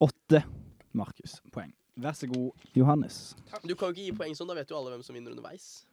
Åtte 0.00 0.44
Markus 0.92 1.40
poeng. 1.52 1.72
Vær 1.96 2.12
så 2.12 2.26
god, 2.28 2.52
Johannes. 2.76 3.34
Du 3.66 3.74
kan 3.74 3.88
jo 3.88 3.94
ikke 3.94 4.04
gi 4.04 4.12
poeng 4.12 4.34
sånn, 4.36 4.48
da 4.48 4.54
vet 4.54 4.68
jo 4.70 4.76
alle 4.76 4.90
hvem 4.92 5.02
som 5.02 5.14
vinner 5.16 5.30
underveis. 5.32 5.85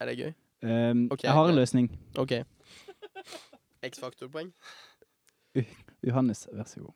Er 0.00 0.06
det 0.06 0.18
gøy? 0.18 0.32
Um, 0.62 1.08
okay, 1.12 1.24
jeg 1.24 1.32
har 1.32 1.48
en 1.48 1.54
løsning. 1.54 1.90
OK. 2.18 2.32
X-faktor-poeng. 3.90 4.52
Johannes, 6.06 6.48
vær 6.52 6.64
så 6.64 6.80
god. 6.80 6.92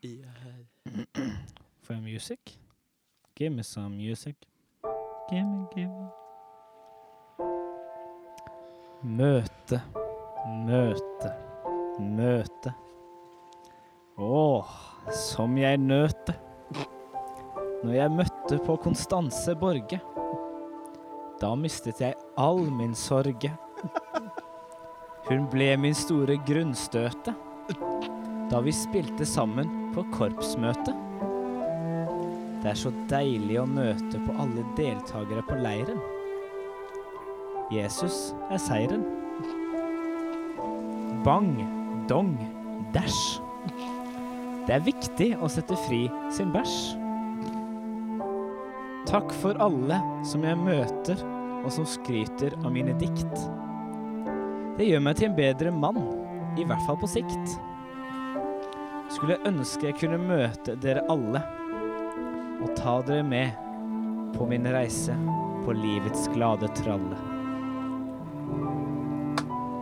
Får 1.83 1.95
jeg 1.95 2.03
music? 2.03 2.39
Give 3.37 3.51
me 3.51 3.63
some 3.63 3.97
music. 3.97 4.37
Give 5.31 5.45
me, 5.45 5.67
give 5.75 5.89
me. 5.89 6.09
Møte, 9.03 9.83
møte, 10.67 11.31
møte. 12.01 12.73
Åh, 14.19 14.65
som 15.15 15.59
jeg 15.59 15.79
nøt 15.79 16.27
det. 16.27 16.35
Når 17.85 17.93
jeg 17.93 18.11
møtte 18.11 18.59
på 18.67 18.77
Konstanse 18.83 19.55
Borge. 19.57 20.01
Da 21.39 21.53
mistet 21.55 22.01
jeg 22.03 22.17
all 22.37 22.65
min 22.75 22.95
sorge. 22.99 23.53
Hun 25.29 25.45
ble 25.53 25.69
min 25.79 25.95
store 25.95 26.39
grunnstøte 26.49 27.35
da 28.49 28.63
vi 28.65 28.73
spilte 28.73 29.27
sammen 29.29 29.69
på 29.93 30.03
korpsmøte. 30.15 30.95
Det 32.59 32.71
er 32.73 32.79
så 32.81 32.91
deilig 33.11 33.59
å 33.61 33.67
møte 33.71 34.19
på 34.25 34.35
alle 34.41 34.65
deltakere 34.79 35.45
på 35.47 35.59
leiren. 35.63 36.01
Jesus 37.71 38.33
er 38.49 38.59
seieren. 38.65 39.05
Bang, 41.27 41.53
dong, 42.09 42.33
dash. 42.97 43.39
Det 44.65 44.75
er 44.75 44.89
viktig 44.89 45.35
å 45.39 45.51
sette 45.53 45.77
fri 45.87 46.07
sin 46.35 46.51
bæsj. 46.57 47.08
Takk 49.09 49.31
for 49.41 49.57
alle 49.57 49.97
som 50.29 50.43
jeg 50.45 50.59
møter, 50.61 51.21
og 51.65 51.71
som 51.73 51.87
skryter 51.89 52.53
av 52.61 52.75
mine 52.75 52.93
dikt. 53.01 53.47
Det 54.77 54.85
gjør 54.85 55.01
meg 55.01 55.17
til 55.17 55.31
en 55.31 55.39
bedre 55.39 55.73
mann, 55.73 55.97
i 56.61 56.67
hvert 56.69 56.85
fall 56.85 56.99
på 57.01 57.09
sikt. 57.09 57.55
Skulle 59.15 59.39
ønske 59.49 59.89
jeg 59.89 59.97
kunne 60.03 60.21
møte 60.21 60.77
dere 60.85 61.07
alle 61.09 61.41
og 62.61 62.75
ta 62.77 62.99
dere 63.09 63.25
med 63.25 64.37
på 64.37 64.45
min 64.51 64.69
reise 64.77 65.17
på 65.65 65.73
livets 65.73 66.29
glade 66.37 66.69
tralle. 66.77 67.17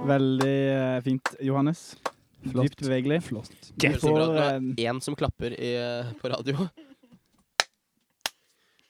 Veldig 0.06 0.56
eh, 0.70 0.98
fint, 1.02 1.34
Johannes. 1.42 1.96
Dypt 2.46 2.78
bevegelig. 2.78 3.24
Flott. 3.26 3.72
Det 3.74 3.96
høres 3.96 4.06
så 4.06 4.14
bra 4.14 4.26
ut 4.30 4.36
det 4.38 4.84
er 4.86 4.92
én 4.92 5.02
som 5.02 5.18
klapper 5.18 5.58
i, 5.58 5.78
på 6.22 6.30
radio. 6.30 6.70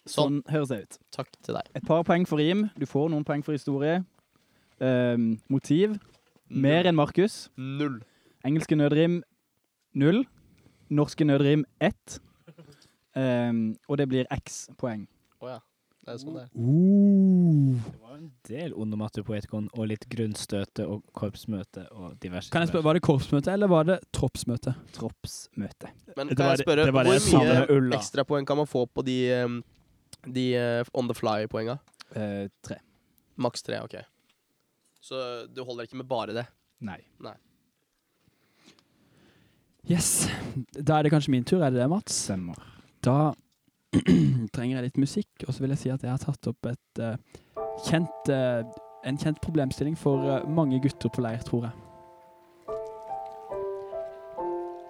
Sånn. 0.06 0.42
Sånn 0.42 0.52
høres 0.54 0.68
det 0.68 0.78
ut. 0.84 0.98
Takk 1.16 1.30
til 1.42 1.54
deg. 1.58 1.70
Et 1.74 1.84
par 1.86 2.02
poeng 2.06 2.26
for 2.28 2.38
rim. 2.38 2.68
Du 2.78 2.86
får 2.86 3.10
noen 3.10 3.24
poeng 3.26 3.42
for 3.44 3.52
historie. 3.56 4.04
Um, 4.80 5.38
motiv. 5.50 5.98
Mer 6.48 6.86
enn 6.86 6.94
Markus. 6.96 7.48
Null. 7.56 8.00
Engelske 8.46 8.76
nødrim 8.78 9.22
null. 9.94 10.24
Norske 10.90 11.24
nødrim 11.26 11.64
ett. 11.82 12.20
Um, 13.16 13.76
og 13.88 13.96
det 13.98 14.08
blir 14.12 14.26
X 14.30 14.66
poeng. 14.78 15.06
Å 15.42 15.48
ja. 15.56 15.60
Det 16.06 16.12
er 16.14 16.18
sånn 16.22 16.36
det 16.36 16.42
er. 16.44 16.50
Det 16.54 18.00
var 18.04 18.12
en 18.14 18.26
del 18.46 18.74
onomater 18.78 19.24
på 19.26 19.34
Etikon, 19.34 19.64
og 19.74 19.88
litt 19.90 20.04
grunnstøte 20.12 20.84
og 20.86 21.00
korpsmøte 21.18 21.88
og 21.90 22.12
diverse. 22.22 22.52
Kan 22.54 22.62
jeg 22.62 22.70
spørre, 22.70 22.84
Var 22.86 22.94
det 22.94 23.02
korpsmøte, 23.02 23.50
eller 23.56 23.66
var 23.72 23.88
det 23.88 23.96
troppsmøte? 24.14 24.76
Troppsmøte. 24.94 25.90
Men 26.16 26.28
kan 26.28 26.36
var 26.44 26.52
jeg 26.54 26.58
det- 26.58 26.66
spørre, 26.68 26.84
det 26.86 26.94
var 26.94 27.04
det 27.10 27.16
hvor 27.22 27.80
mye 27.82 27.98
ekstrapoeng 27.98 28.46
kan 28.46 28.56
man 28.56 28.66
få 28.70 28.86
på 28.86 29.04
de, 29.04 29.16
em, 29.34 29.64
de 30.24 30.46
uh, 30.58 30.84
on 30.94 31.08
the 31.10 31.16
fly-poenga? 31.16 31.78
Uh, 32.14 32.46
tre. 32.64 32.80
Maks 33.36 33.62
tre, 33.62 33.80
ok. 33.84 33.98
Så 35.00 35.46
du 35.52 35.62
holder 35.64 35.86
ikke 35.86 36.00
med 36.00 36.08
bare 36.10 36.34
det? 36.34 36.46
Nei. 36.80 37.00
Nei. 37.22 37.36
Yes. 39.90 40.28
Da 40.86 40.98
er 40.98 41.06
det 41.06 41.12
kanskje 41.14 41.30
min 41.30 41.44
tur, 41.44 41.62
er 41.62 41.70
det 41.70 41.80
det, 41.80 41.90
Mats? 41.90 42.12
Stemmer. 42.26 42.58
Da 43.04 43.32
trenger 44.54 44.76
jeg 44.76 44.86
litt 44.88 44.98
musikk, 44.98 45.44
og 45.46 45.54
så 45.54 45.62
vil 45.62 45.74
jeg 45.76 45.82
si 45.84 45.92
at 45.94 46.02
jeg 46.02 46.10
har 46.10 46.22
tatt 46.22 46.50
opp 46.50 46.66
et 46.66 47.02
uh, 47.02 47.14
kjent, 47.86 48.30
uh, 48.32 48.66
en 49.06 49.18
kjent 49.18 49.38
problemstilling 49.44 49.94
for 49.98 50.24
eh, 50.26 50.48
mange 50.50 50.80
gutter 50.82 51.12
på 51.14 51.22
leir, 51.22 51.44
tror 51.46 51.68
jeg. 51.68 51.74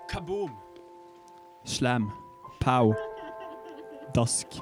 Kaboom! 0.09 0.55
Slam. 1.69 2.09
Pow. 2.63 2.95
Dask. 4.17 4.57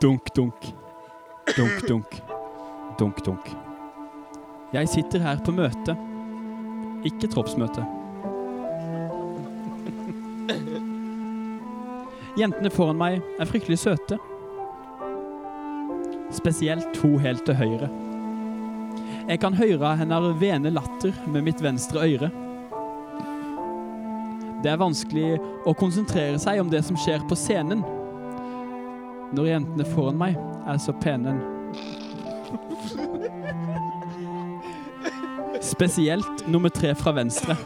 Dunk, 0.00 0.34
dunk. 0.34 0.74
Dunk, 1.56 1.88
dunk. 1.88 2.22
Dunk, 2.98 3.24
dunk. 3.24 3.56
Jeg 4.72 4.88
sitter 4.92 5.22
her 5.24 5.40
på 5.40 5.54
møte. 5.56 5.94
Ikke 7.08 7.30
troppsmøte. 7.32 7.80
Jentene 12.36 12.74
foran 12.76 13.00
meg 13.00 13.24
er 13.40 13.48
fryktelig 13.48 13.80
søte. 13.86 14.20
Spesielt 16.42 17.00
hun 17.00 17.16
helt 17.24 17.46
til 17.48 17.56
høyre. 17.56 17.88
Jeg 19.30 19.40
kan 19.40 19.56
høre 19.56 19.96
hennes 19.96 20.32
vene 20.44 20.76
latter 20.76 21.16
med 21.24 21.48
mitt 21.48 21.64
venstre 21.64 22.04
øre. 22.04 22.28
Det 24.60 24.76
er 24.76 24.80
vanskelig 24.84 25.38
å 25.64 25.72
konsentrere 25.72 26.36
seg 26.42 26.60
om 26.60 26.68
det 26.68 26.84
som 26.84 27.00
skjer 27.00 27.24
på 27.24 27.38
scenen. 27.38 27.95
Når 29.34 29.48
jentene 29.50 29.86
foran 29.90 30.18
meg 30.20 30.36
er 30.66 30.78
så 30.82 30.94
pene. 31.02 31.34
Spesielt 35.62 36.46
nummer 36.46 36.68
tre 36.68 36.94
fra 36.94 37.12
venstre. 37.16 37.56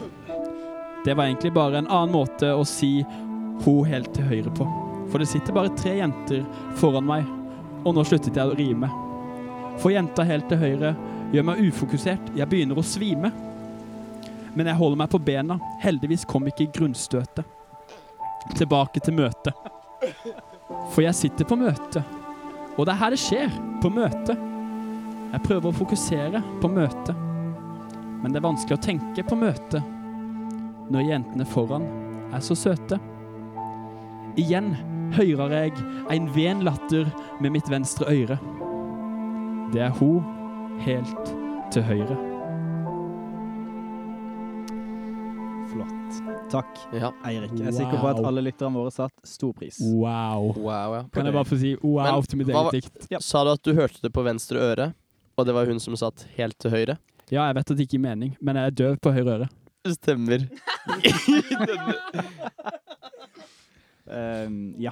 Det 1.05 1.13
var 1.13 1.25
egentlig 1.25 1.53
bare 1.53 1.77
en 1.77 1.87
annen 1.89 2.13
måte 2.13 2.49
å 2.53 2.65
si 2.65 3.01
ho 3.65 3.75
helt 3.85 4.13
til 4.15 4.25
høyre 4.29 4.53
på. 4.57 4.67
For 5.11 5.21
det 5.21 5.29
sitter 5.29 5.53
bare 5.53 5.73
tre 5.77 5.97
jenter 5.99 6.43
foran 6.79 7.07
meg, 7.07 7.25
og 7.83 7.95
nå 7.95 8.05
sluttet 8.07 8.37
jeg 8.37 8.47
å 8.47 8.57
rime. 8.57 8.89
For 9.81 9.93
jenta 9.93 10.25
helt 10.27 10.47
til 10.49 10.61
høyre 10.61 10.93
gjør 11.33 11.47
meg 11.47 11.63
ufokusert, 11.67 12.33
jeg 12.37 12.49
begynner 12.49 12.79
å 12.79 12.85
svime. 12.85 13.31
Men 14.55 14.67
jeg 14.67 14.79
holder 14.81 14.99
meg 14.99 15.11
på 15.11 15.21
bena, 15.23 15.57
heldigvis 15.81 16.25
kom 16.27 16.47
ikke 16.49 16.71
grunnstøtet. 16.75 17.45
Tilbake 18.57 19.03
til 19.03 19.15
møtet. 19.19 20.49
For 20.91 21.05
jeg 21.05 21.17
sitter 21.17 21.47
på 21.47 21.57
møte, 21.59 22.03
og 22.77 22.85
det 22.87 22.93
er 22.93 23.01
her 23.01 23.13
det 23.13 23.21
skjer, 23.21 23.59
på 23.81 23.89
møte. 23.93 24.35
Jeg 25.31 25.43
prøver 25.45 25.69
å 25.69 25.75
fokusere 25.75 26.41
på 26.61 26.69
møte, 26.71 27.15
men 28.21 28.31
det 28.31 28.41
er 28.41 28.45
vanskelig 28.45 28.77
å 28.77 28.83
tenke 28.83 29.25
på 29.25 29.37
møte 29.39 29.81
når 30.91 31.07
jentene 31.07 31.47
foran 31.47 31.87
er 32.35 32.43
så 32.43 32.57
søte. 32.57 32.99
Igjen 34.39 34.73
hører 35.15 35.55
jeg 35.57 35.85
en 36.11 36.27
ven 36.35 36.65
latter 36.67 37.07
med 37.43 37.55
mitt 37.55 37.71
venstre 37.71 38.07
øre. 38.11 38.39
Det 39.71 39.87
er 39.87 39.95
hun 39.99 40.27
helt 40.83 41.33
til 41.71 41.87
høyre. 41.87 42.30
Takk, 46.51 46.67
Ja. 46.91 47.11
Eirik. 47.23 47.51
Jeg 47.55 47.67
er 47.69 47.75
sikker 47.75 47.99
på 48.01 48.07
at 48.09 48.19
alle 48.27 48.41
lytterne 48.43 48.75
våre 48.75 48.91
satt 48.91 49.13
stor 49.27 49.53
pris. 49.55 49.77
Wow. 49.79 50.49
Wow, 50.57 50.95
ja. 50.97 51.03
Kan 51.13 51.25
jeg 51.29 51.35
bare 51.35 51.47
få 51.47 51.57
si 51.61 51.71
wow 51.79 52.17
Men 52.19 52.27
til 52.27 52.41
mitt 52.41 52.49
eget 52.51 52.75
dikt? 52.75 53.07
Sa 53.23 53.43
du 53.47 53.51
at 53.53 53.63
du 53.63 53.71
hørte 53.77 54.01
det 54.03 54.11
på 54.11 54.23
venstre 54.25 54.59
øre, 54.59 54.89
og 55.39 55.47
det 55.47 55.55
var 55.55 55.69
hun 55.69 55.79
som 55.79 55.95
satt 55.95 56.25
helt 56.35 56.57
til 56.59 56.73
høyre? 56.73 56.97
Ja, 57.31 57.45
jeg 57.47 57.55
vet 57.55 57.71
at 57.71 57.77
det 57.79 57.85
ikke 57.87 57.95
gir 57.95 58.03
mening, 58.03 58.33
men 58.43 58.59
jeg 58.59 58.65
er 58.73 58.75
døv 58.81 58.97
på 58.99 59.13
høyre 59.15 59.37
øre. 59.37 59.47
Stemmer. 59.95 60.43
um, 64.11 64.57
ja. 64.87 64.91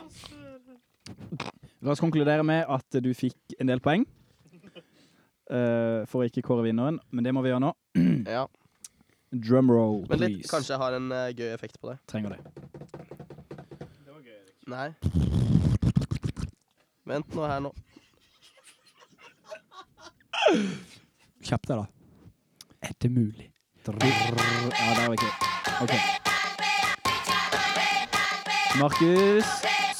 La 1.83 1.91
oss 1.91 1.99
konkludere 2.03 2.43
med 2.47 2.63
at 2.71 3.01
du 3.03 3.11
fikk 3.17 3.57
en 3.59 3.67
del 3.67 3.83
poeng. 3.83 4.05
uh, 5.51 6.05
for 6.07 6.21
å 6.23 6.29
ikke 6.29 6.43
kåre 6.45 6.63
vinneren, 6.69 7.01
men 7.11 7.27
det 7.27 7.35
må 7.35 7.43
vi 7.43 7.51
gjøre 7.51 7.65
nå. 7.67 7.73
Ja. 8.39 8.47
Drumroll, 9.31 10.07
Men 10.09 10.19
litt, 10.23 10.47
kanskje 10.49 10.73
jeg 10.73 10.81
har 10.81 10.95
en 10.97 11.11
uh, 11.13 11.29
gøy 11.29 11.51
effekt 11.53 11.77
på 11.81 11.91
det. 11.91 11.99
Trenger 12.09 12.29
det. 12.33 12.39
Det 13.77 14.09
var 14.09 14.21
gøy, 14.25 14.33
Erik. 14.33 14.55
Nei. 14.73 14.89
Vent 17.09 17.37
nå 17.37 17.45
her 17.45 17.61
nå. 17.61 17.71
Kjapp 21.45 21.69
deg, 21.69 21.77
da. 21.77 21.85
Er 22.89 22.93
det 23.01 23.11
mulig? 23.13 23.51
Ja, 23.85 23.93
der 23.93 25.07
var 25.07 25.13
ikke 25.13 25.31
OK. 25.81 25.93
Markus 28.79 29.45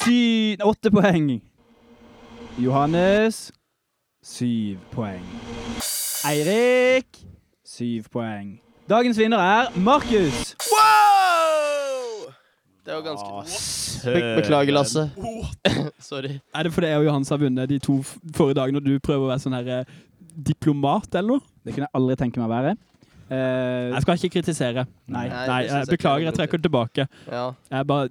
syv 0.04 0.66
åtte 0.66 0.92
poeng. 0.92 1.42
Johannes 2.58 3.52
syv 4.22 4.78
poeng. 4.92 5.26
Eirik 6.26 7.22
syv 7.66 8.10
poeng. 8.14 8.60
Dagens 8.90 9.18
vinner 9.20 9.38
er 9.38 9.68
Markus. 9.78 10.56
Wow! 10.72 12.32
Det 12.86 12.96
var 12.96 13.04
ganske 13.06 14.14
Be 14.14 14.22
Beklager, 14.40 14.74
Lasse. 14.74 15.04
Sorry. 16.10 16.40
Er 16.56 16.64
det 16.66 16.72
fordi 16.74 16.88
jeg 16.90 16.98
og 17.02 17.06
Johans 17.06 17.30
har 17.30 17.38
vunnet 17.42 17.70
de 17.70 17.78
to 17.84 18.00
f- 18.02 18.16
forrige 18.34 18.58
dagene, 18.58 18.80
og 18.82 18.86
du 18.88 18.96
prøver 19.04 19.28
å 19.28 19.30
være 19.30 19.44
sånn 19.44 19.58
her 19.60 19.70
eh, 19.82 19.92
diplomat 20.50 21.14
eller 21.20 21.36
noe? 21.36 21.44
Det 21.68 21.76
kunne 21.76 21.86
jeg 21.90 21.96
aldri 22.00 22.18
tenke 22.24 22.42
meg 22.42 22.50
å 22.50 22.54
være. 22.56 22.74
Eh, 23.30 23.92
Jeg 23.94 24.02
skal 24.08 24.18
ikke 24.24 24.32
kritisere. 24.40 24.88
nei, 25.06 25.26
Nei, 25.30 25.46
Nei, 25.52 25.62
det 25.62 25.70
synes 25.70 25.76
jeg 25.76 25.86
jeg 25.86 25.94
beklager, 25.94 26.26
jeg 26.26 26.32
er 26.34 26.38
trekker 26.40 26.64
tilbake. 26.66 27.08
Ja. 27.30 27.44
Jeg 27.70 27.80
er 27.84 27.90
bare 27.94 28.10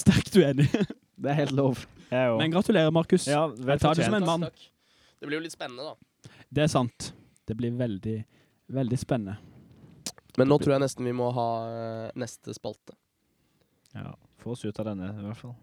sterkt 0.00 0.38
uenig. 0.40 0.68
det 1.24 1.34
er 1.34 1.40
helt 1.42 1.52
lov. 1.58 1.84
Jeg 2.08 2.30
òg. 2.32 2.38
Men 2.40 2.54
gratulerer, 2.54 2.94
Markus. 2.94 3.26
Ja, 3.28 3.44
Jeg 3.52 3.80
tar 3.82 3.98
det 3.98 4.06
som 4.08 4.16
en 4.22 4.28
mann. 4.30 4.46
Takk. 4.48 4.70
Det 5.20 5.28
blir 5.28 5.40
jo 5.42 5.44
litt 5.44 5.56
spennende, 5.56 5.92
da. 5.92 6.32
Det 6.54 6.64
er 6.64 6.70
sant. 6.72 7.10
Det 7.44 7.56
blir 7.58 7.74
veldig, 7.76 8.22
veldig 8.72 8.98
spennende. 9.02 9.36
Men 10.38 10.50
nå 10.50 10.58
tror 10.58 10.74
jeg 10.74 10.82
nesten 10.82 11.06
vi 11.06 11.14
må 11.14 11.28
ha 11.36 11.48
eh, 11.70 12.08
neste 12.18 12.54
spalte. 12.56 12.96
Ja, 13.94 14.14
få 14.42 14.54
oss 14.56 14.64
ut 14.64 14.78
av 14.82 14.88
denne, 14.90 15.12
i 15.14 15.26
hvert 15.28 15.38
fall. 15.38 15.54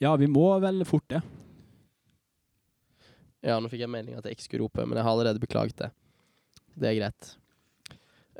Ja, 0.00 0.14
vi 0.16 0.26
må 0.30 0.46
vel 0.62 0.82
fort 0.88 1.06
det. 1.12 1.20
Ja, 3.44 3.58
nå 3.60 3.70
fikk 3.72 3.84
jeg 3.84 3.92
melding 3.92 4.16
at 4.18 4.26
jeg 4.26 4.36
ikke 4.36 4.46
skulle 4.48 4.66
rope, 4.66 4.86
men 4.86 4.98
jeg 4.98 5.06
har 5.06 5.14
allerede 5.14 5.42
beklaget 5.42 5.78
det. 5.80 5.90
Det 6.80 6.88
er 6.90 6.98
greit. 6.98 7.30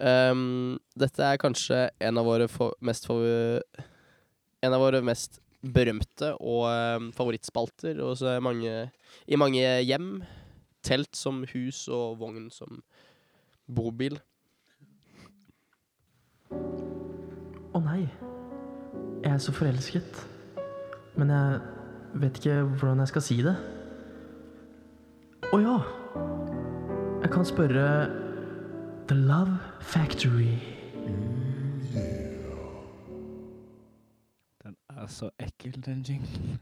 Um, 0.01 0.81
dette 0.96 1.25
er 1.25 1.40
kanskje 1.40 1.87
en 2.01 2.20
av 2.20 2.27
våre 2.29 2.49
for, 2.49 2.75
mest. 2.81 3.07
En 4.61 4.77
av 4.77 4.83
våre 4.83 5.03
mest 5.05 5.40
berømte 5.61 6.33
og 6.40 6.64
um, 6.73 7.11
favorittspalter 7.12 8.01
er 8.01 8.44
mange, 8.44 8.75
i 9.29 9.40
mange 9.40 9.64
hjem. 9.85 10.12
Telt 10.85 11.12
som 11.16 11.44
hus 11.53 11.85
og 11.92 12.16
vogn 12.23 12.49
som 12.53 12.81
bobil. 13.74 14.18
Å 17.70 17.80
nei, 17.85 18.00
jeg 19.22 19.33
er 19.33 19.38
så 19.42 19.54
forelsket. 19.54 20.24
Men 21.16 21.30
jeg 21.30 21.61
vet 22.22 22.40
ikke 22.40 22.56
hvordan 22.62 23.02
jeg 23.04 23.12
skal 23.12 23.24
si 23.26 23.38
det. 23.46 23.54
Å 25.50 25.59
ja, 25.59 25.76
jeg 27.22 27.30
kan 27.35 27.46
spørre 27.46 27.87
The 29.11 29.16
Love 29.18 29.59
Factory. 29.80 30.59
Den 34.64 34.76
er 34.96 35.06
så 35.11 35.30
ekkel, 35.38 35.80
den 35.85 36.04
jinglen. 36.06 36.61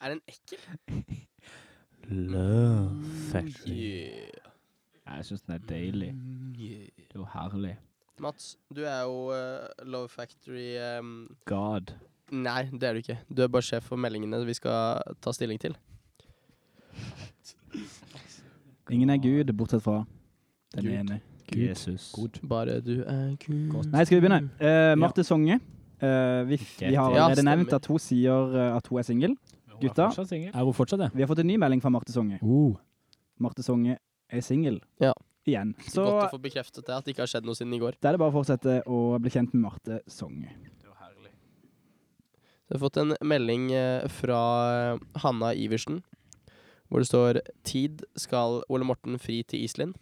Er 0.00 0.08
den 0.08 0.20
ekkel? 0.26 0.58
Love 2.32 3.04
Factory. 3.30 3.74
Yeah. 3.74 4.49
Jeg 5.16 5.24
syns 5.26 5.42
den 5.42 5.54
er 5.54 5.58
deilig. 5.68 6.12
Det 6.56 7.14
er 7.14 7.18
jo 7.18 7.24
herlig. 7.34 7.76
Mats, 8.20 8.52
du 8.76 8.82
er 8.84 9.00
jo 9.02 9.30
uh, 9.32 9.86
Love 9.88 10.08
Factory 10.12 10.76
um, 11.00 11.24
God. 11.48 11.92
Nei, 12.30 12.62
det 12.70 12.82
er 12.82 12.92
du 12.92 12.98
ikke. 13.02 13.18
Du 13.32 13.42
er 13.42 13.48
bare 13.48 13.62
sjef 13.64 13.82
for 13.90 13.96
meldingene 13.98 14.44
vi 14.46 14.54
skal 14.54 15.00
ta 15.24 15.32
stilling 15.34 15.58
til. 15.60 15.74
Ingen 18.90 19.10
er 19.10 19.16
Gud, 19.22 19.52
bortsett 19.56 19.82
fra 19.82 20.04
den 20.74 20.84
Gud. 20.84 20.92
ene. 20.92 21.20
Gud. 21.52 21.60
Jesus. 21.62 22.10
God. 22.14 22.40
Bare 22.48 22.80
du 22.80 23.02
er 23.06 23.36
Gud. 23.46 23.86
Nei, 23.92 24.04
skal 24.04 24.20
vi 24.20 24.26
begynne? 24.26 24.50
Uh, 24.60 24.98
Marte 24.98 25.24
Songe. 25.26 25.60
Uh, 26.00 26.46
vi, 26.48 26.56
vi 26.80 26.94
har 26.96 27.14
Ja, 27.16 27.28
nevnt 27.42 27.72
at 27.76 27.86
hun 27.90 27.98
sier 28.00 28.54
at 28.76 28.86
hun 28.88 28.98
er 28.98 29.02
singel. 29.08 29.34
Gutta, 29.80 30.10
Er 30.52 30.64
hun 30.64 30.74
fortsatt 30.76 31.00
det? 31.00 31.10
vi 31.14 31.22
har 31.22 31.26
fått 31.28 31.38
en 31.40 31.46
ny 31.48 31.56
melding 31.56 31.80
fra 31.82 31.88
Marte 31.90 32.12
Songe. 32.12 32.38
Uh. 32.42 32.74
Marte 33.40 33.62
Songe 33.64 33.96
er 34.32 34.40
singel. 34.46 34.80
Ja. 35.02 35.12
Igjen. 35.48 35.72
Så 35.88 36.04
Godt 36.04 36.26
å 36.28 36.32
få 36.34 36.42
bekreftet 36.42 36.84
det, 36.86 36.92
at 36.94 37.04
det 37.06 37.14
ikke 37.14 37.24
har 37.24 37.30
skjedd 37.32 37.46
noe 37.48 37.56
siden 37.56 37.72
i 37.74 37.78
går. 37.80 37.96
da 38.00 38.10
er 38.10 38.12
det 38.16 38.20
bare 38.20 38.30
å 38.30 38.36
fortsette 38.42 38.82
å 38.86 39.18
bli 39.18 39.30
kjent 39.32 39.54
med 39.54 39.62
Marte 39.64 40.00
Song. 40.06 40.44
Så 42.70 42.76
jeg 42.76 42.78
har 42.78 42.84
fått 42.84 42.98
en 43.02 43.14
melding 43.26 43.72
eh, 43.74 44.04
fra 44.14 44.40
eh, 44.94 44.98
Hanna 45.24 45.48
Iversen, 45.58 46.02
hvor 46.90 47.02
det 47.02 47.08
står 47.08 47.40
'Tid 47.66 48.04
skal 48.18 48.60
Ole 48.70 48.84
Morten 48.86 49.18
fri 49.18 49.42
til 49.42 49.64
Iselin'. 49.64 49.94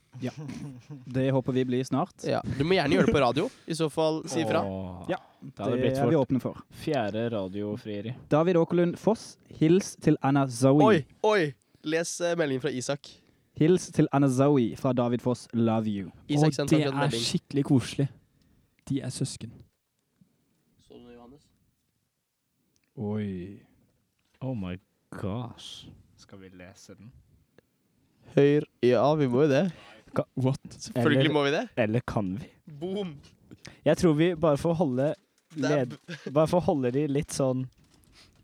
Det 1.07 1.31
håper 1.33 1.53
vi 1.53 1.65
blir 1.65 1.85
snart. 1.85 2.25
Ja. 2.29 2.43
Du 2.59 2.65
må 2.65 2.77
gjerne 2.77 2.93
gjøre 2.97 3.07
det 3.09 3.15
på 3.15 3.23
radio, 3.25 3.47
i 3.69 3.73
så 3.77 3.89
fall 3.89 4.21
si 4.29 4.43
ifra. 4.43 4.65
Ja, 5.09 5.17
Det 5.41 5.55
Det 5.57 5.97
er 5.97 6.11
vi 6.11 6.17
åpne 6.17 6.41
for. 6.41 6.61
fjerde 6.73 7.31
radiofrieri. 7.31 8.15
David 8.29 8.57
Åkerlund 8.57 8.99
Foss, 8.99 9.39
hils 9.49 9.97
til 9.97 10.19
Anna 10.23 10.47
Zoe. 10.47 10.83
Oi, 10.83 11.07
oi! 11.23 11.55
Les 11.85 12.21
eh, 12.21 12.37
meldingen 12.37 12.61
fra 12.61 12.71
Isak. 12.71 13.09
Hils 13.59 13.89
til 13.95 14.07
Anna 14.15 14.29
Zoe 14.31 14.77
fra 14.79 14.93
David 14.93 15.19
Foss, 15.25 15.49
love 15.53 15.91
you. 15.91 16.11
Isak 16.29 16.55
Og 16.63 16.71
det 16.71 16.85
er 16.87 17.11
skikkelig 17.11 17.65
koselig. 17.67 18.09
De 18.89 19.01
er 19.03 19.11
søsken. 19.11 19.51
Så 20.87 20.95
du, 20.95 21.09
Johannes? 21.13 21.43
Oi. 22.97 23.59
Oh 24.41 24.55
my 24.57 24.77
gosh. 25.11 25.89
Skal 26.17 26.39
vi 26.39 26.53
lese 26.55 26.95
den? 26.95 27.11
Høyr 28.37 28.63
Ja, 28.85 29.15
vi 29.15 29.27
må 29.27 29.43
jo 29.43 29.49
det. 29.51 29.65
What? 30.37 30.61
Selvfølgelig 30.71 31.19
Eller- 31.25 31.33
må 31.33 31.43
vi 31.45 31.51
det. 31.51 31.69
Eller 31.77 32.01
kan 32.07 32.31
vi? 32.39 32.47
Boom! 32.81 33.17
Jeg 33.85 33.97
tror 33.97 34.13
vi 34.15 34.35
bare 34.35 34.57
får 34.59 34.75
holde 34.75 35.15
led... 35.57 35.97
Bare 36.33 36.47
får 36.49 36.61
holde 36.61 36.91
de 36.95 37.07
litt 37.09 37.33
sånn 37.35 37.67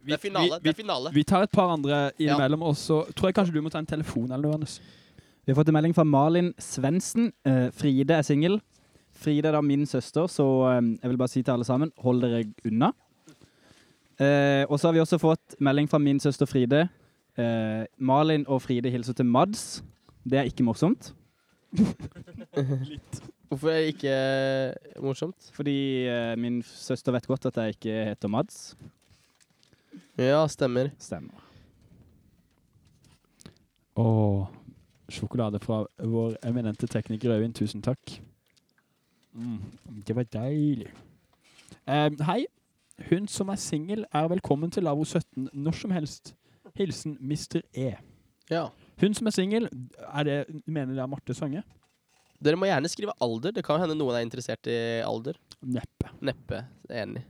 det 0.05 0.13
er 0.13 0.21
finale. 0.21 0.59
vi- 0.59 0.61
det 0.65 0.69
er 0.69 0.83
finale. 0.83 1.11
Vi 1.15 1.23
tar 1.25 1.43
et 1.43 1.51
par 1.51 1.71
andre 1.73 2.11
innimellom, 2.19 2.63
og 2.63 2.75
så 2.77 3.05
tror 3.15 3.29
jeg 3.31 3.35
kanskje 3.35 3.55
du 3.55 3.63
må 3.63 3.71
ta 3.71 3.79
en 3.79 3.87
telefon 3.87 4.25
eller 4.31 4.43
noe, 4.43 4.51
Johannes. 4.53 4.81
Vi 5.45 5.53
har 5.53 5.59
fått 5.59 5.69
en 5.69 5.77
melding 5.77 5.93
fra 5.93 6.07
Malin 6.09 6.55
Svendsen. 6.57 7.27
Eh, 7.45 7.67
Fride 7.77 8.17
er 8.17 8.25
singel. 8.25 8.55
Fride 9.13 9.51
er 9.51 9.57
da 9.59 9.61
min 9.61 9.85
søster, 9.87 10.25
så 10.33 10.45
eh, 10.71 10.79
jeg 11.03 11.11
vil 11.11 11.19
bare 11.21 11.33
si 11.33 11.43
til 11.43 11.53
alle 11.53 11.67
sammen, 11.69 11.93
hold 12.01 12.25
dere 12.25 12.47
unna. 12.65 12.89
Eh, 14.17 14.65
og 14.71 14.79
så 14.79 14.89
har 14.89 14.97
vi 14.97 15.03
også 15.03 15.19
fått 15.21 15.59
melding 15.61 15.91
fra 15.91 16.01
min 16.01 16.23
søster 16.23 16.49
Fride. 16.49 16.87
Eh, 17.37 17.85
Malin 17.99 18.47
og 18.49 18.63
Fride 18.65 18.89
hilser 18.95 19.19
til 19.19 19.29
Mads. 19.29 19.83
Det 20.25 20.41
er 20.41 20.49
ikke 20.49 20.65
morsomt, 20.65 21.13
Litt. 21.75 23.21
Hvorfor 23.51 23.69
er 23.71 23.81
det 23.83 23.93
ikke 23.93 25.01
morsomt? 25.03 25.51
fordi 25.53 26.07
min 26.41 26.63
søster 26.65 27.13
vet 27.13 27.27
godt 27.27 27.47
at 27.51 27.59
jeg 27.61 27.75
ikke 27.77 27.97
heter 28.09 28.31
Mads. 28.31 28.77
Ja, 30.17 30.47
stemmer. 30.49 30.89
Stemmer. 30.99 31.43
Og 34.01 34.49
sjokolade 35.13 35.61
fra 35.63 35.85
vår 35.99 36.39
eminente 36.47 36.87
tekniker 36.87 37.35
Øyvind, 37.35 37.55
tusen 37.55 37.83
takk. 37.83 38.21
Mm, 39.35 39.59
det 40.07 40.17
var 40.17 40.29
deilig. 40.33 40.91
Um, 41.87 42.19
hei. 42.27 42.45
Hun 43.11 43.27
som 43.27 43.49
er 43.51 43.59
singel, 43.59 44.05
er 44.15 44.29
velkommen 44.31 44.71
til 44.71 44.85
Lavo 44.87 45.05
17 45.05 45.49
når 45.53 45.75
som 45.81 45.91
helst. 45.91 46.35
Hilsen 46.79 47.17
Mr. 47.21 47.65
E. 47.75 47.97
Ja. 48.51 48.69
Hun 49.01 49.15
som 49.15 49.27
er 49.27 49.35
singel, 49.35 49.67
er 49.99 50.25
det, 50.25 50.37
mener 50.67 50.95
det 50.95 51.03
er 51.03 51.11
Marte 51.11 51.35
Sange? 51.35 51.65
Dere 52.45 52.59
må 52.59 52.69
gjerne 52.69 52.91
skrive 52.93 53.17
alder. 53.23 53.55
Det 53.57 53.65
kan 53.67 53.81
hende 53.83 53.97
noen 53.99 54.19
er 54.19 54.27
interessert 54.27 54.71
i 54.71 55.03
alder. 55.03 55.39
Neppe. 55.61 56.13
Neppe. 56.23 56.63
Enig. 56.91 57.25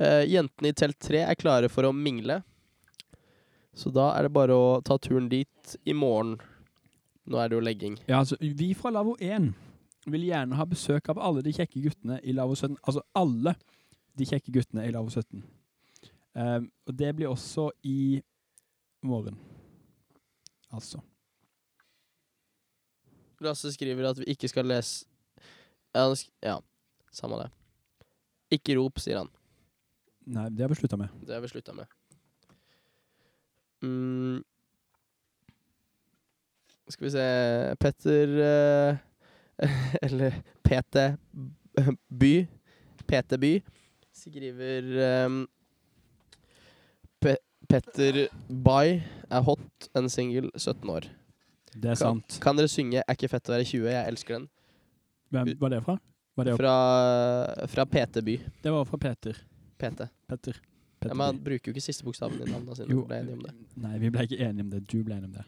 Uh, 0.00 0.24
jentene 0.28 0.72
i 0.72 0.76
telt 0.76 1.00
3 1.08 1.24
er 1.24 1.40
klare 1.40 1.72
for 1.72 1.88
å 1.88 1.94
mingle. 1.96 2.40
Så 3.76 3.92
da 3.94 4.10
er 4.16 4.26
det 4.26 4.34
bare 4.34 4.56
å 4.56 4.80
ta 4.84 4.98
turen 5.00 5.28
dit 5.30 5.76
i 5.88 5.94
morgen. 5.96 6.36
Nå 7.30 7.38
er 7.38 7.50
det 7.50 7.58
jo 7.58 7.62
legging. 7.62 7.98
Ja, 8.08 8.18
altså, 8.18 8.36
vi 8.40 8.72
fra 8.74 8.90
Lavo 8.90 9.14
1 9.20 9.52
vil 10.10 10.24
gjerne 10.26 10.56
ha 10.58 10.66
besøk 10.66 11.10
av 11.12 11.20
alle 11.22 11.44
de 11.46 11.52
kjekke 11.54 11.82
guttene 11.84 12.18
i 12.26 12.34
Lavo 12.34 12.56
17. 12.56 12.76
Altså 12.82 13.04
alle 13.14 13.54
de 14.18 14.26
kjekke 14.26 14.52
guttene 14.54 14.86
i 14.88 14.94
Lavo 14.94 15.12
17. 15.12 15.44
Um, 16.34 16.70
og 16.86 16.96
det 16.98 17.14
blir 17.16 17.30
også 17.30 17.68
i 17.86 18.20
morgen. 19.06 19.38
Altså. 20.70 21.00
Lasse 23.40 23.72
skriver 23.72 24.10
at 24.10 24.18
vi 24.20 24.28
ikke 24.34 24.48
skal 24.50 24.68
lese 24.68 25.06
Ja, 25.94 26.04
ja 26.44 26.58
samme 27.12 27.38
det. 27.40 27.48
Ikke 28.54 28.76
rop, 28.78 28.98
sier 29.02 29.22
han. 29.22 29.30
Nei, 30.30 30.48
det 30.50 30.62
har 30.62 30.70
vi 30.70 30.78
slutta 30.78 30.98
med. 31.00 31.10
Det 31.26 31.34
har 31.34 31.42
vi 31.42 31.50
slutta 31.50 31.74
med. 31.74 31.90
Mm. 33.82 34.42
Skal 36.90 37.06
vi 37.06 37.12
se 37.14 37.24
Petter 37.80 38.32
eh, 38.46 38.96
Eller 40.06 40.36
PT 40.66 40.96
By. 42.10 42.34
PT 43.06 43.36
By 43.42 43.52
skriver 44.20 44.88
ehm, 45.06 45.40
Pe 47.20 47.36
Petter 47.70 48.26
Bay 48.48 48.98
er 49.30 49.42
hot, 49.46 49.90
en 49.96 50.08
singel, 50.10 50.48
17 50.58 50.90
år. 50.90 51.06
Det 51.70 51.92
er 51.92 51.94
Kan, 51.94 52.18
sant. 52.20 52.38
kan 52.42 52.56
dere 52.58 52.68
synge 52.68 52.98
'Er 53.04 53.14
ikke 53.14 53.28
fett 53.30 53.48
å 53.48 53.54
være 53.54 53.64
20'? 53.68 53.92
Jeg 53.92 54.08
elsker 54.10 54.34
den. 54.38 54.48
Hvem 55.30 55.52
var 55.60 55.68
det 55.70 55.82
fra? 55.84 55.94
Var 56.36 56.44
det. 56.48 56.56
Fra, 56.58 56.74
fra 57.70 57.84
PT 57.86 58.24
By. 58.24 58.36
det 58.62 58.72
var 58.72 58.84
fra 58.84 58.98
Peter. 58.98 59.36
PT. 59.78 60.08
Petter. 60.28 60.56
Ja, 60.56 61.06
Petter 61.06 61.14
men 61.16 61.26
han 61.26 61.38
bruker 61.44 61.70
jo 61.70 61.74
ikke 61.76 61.84
siste 61.84 62.04
bokstaven 62.04 62.42
i 62.42 62.50
navnet 62.50 62.76
sine. 62.76 62.90
Jo. 62.90 63.04
Ble 63.06 63.20
enige 63.22 63.36
om 63.38 63.44
det. 63.46 63.54
Nei, 63.76 63.98
vi 63.98 64.10
ble 64.10 64.26
ikke 64.26 64.40
enige 64.48 64.64
om 64.66 64.70
det. 64.70 64.80
Du 64.90 64.98
ble 65.04 65.14
enig 65.16 65.30
om 65.30 65.36
det. 65.38 65.44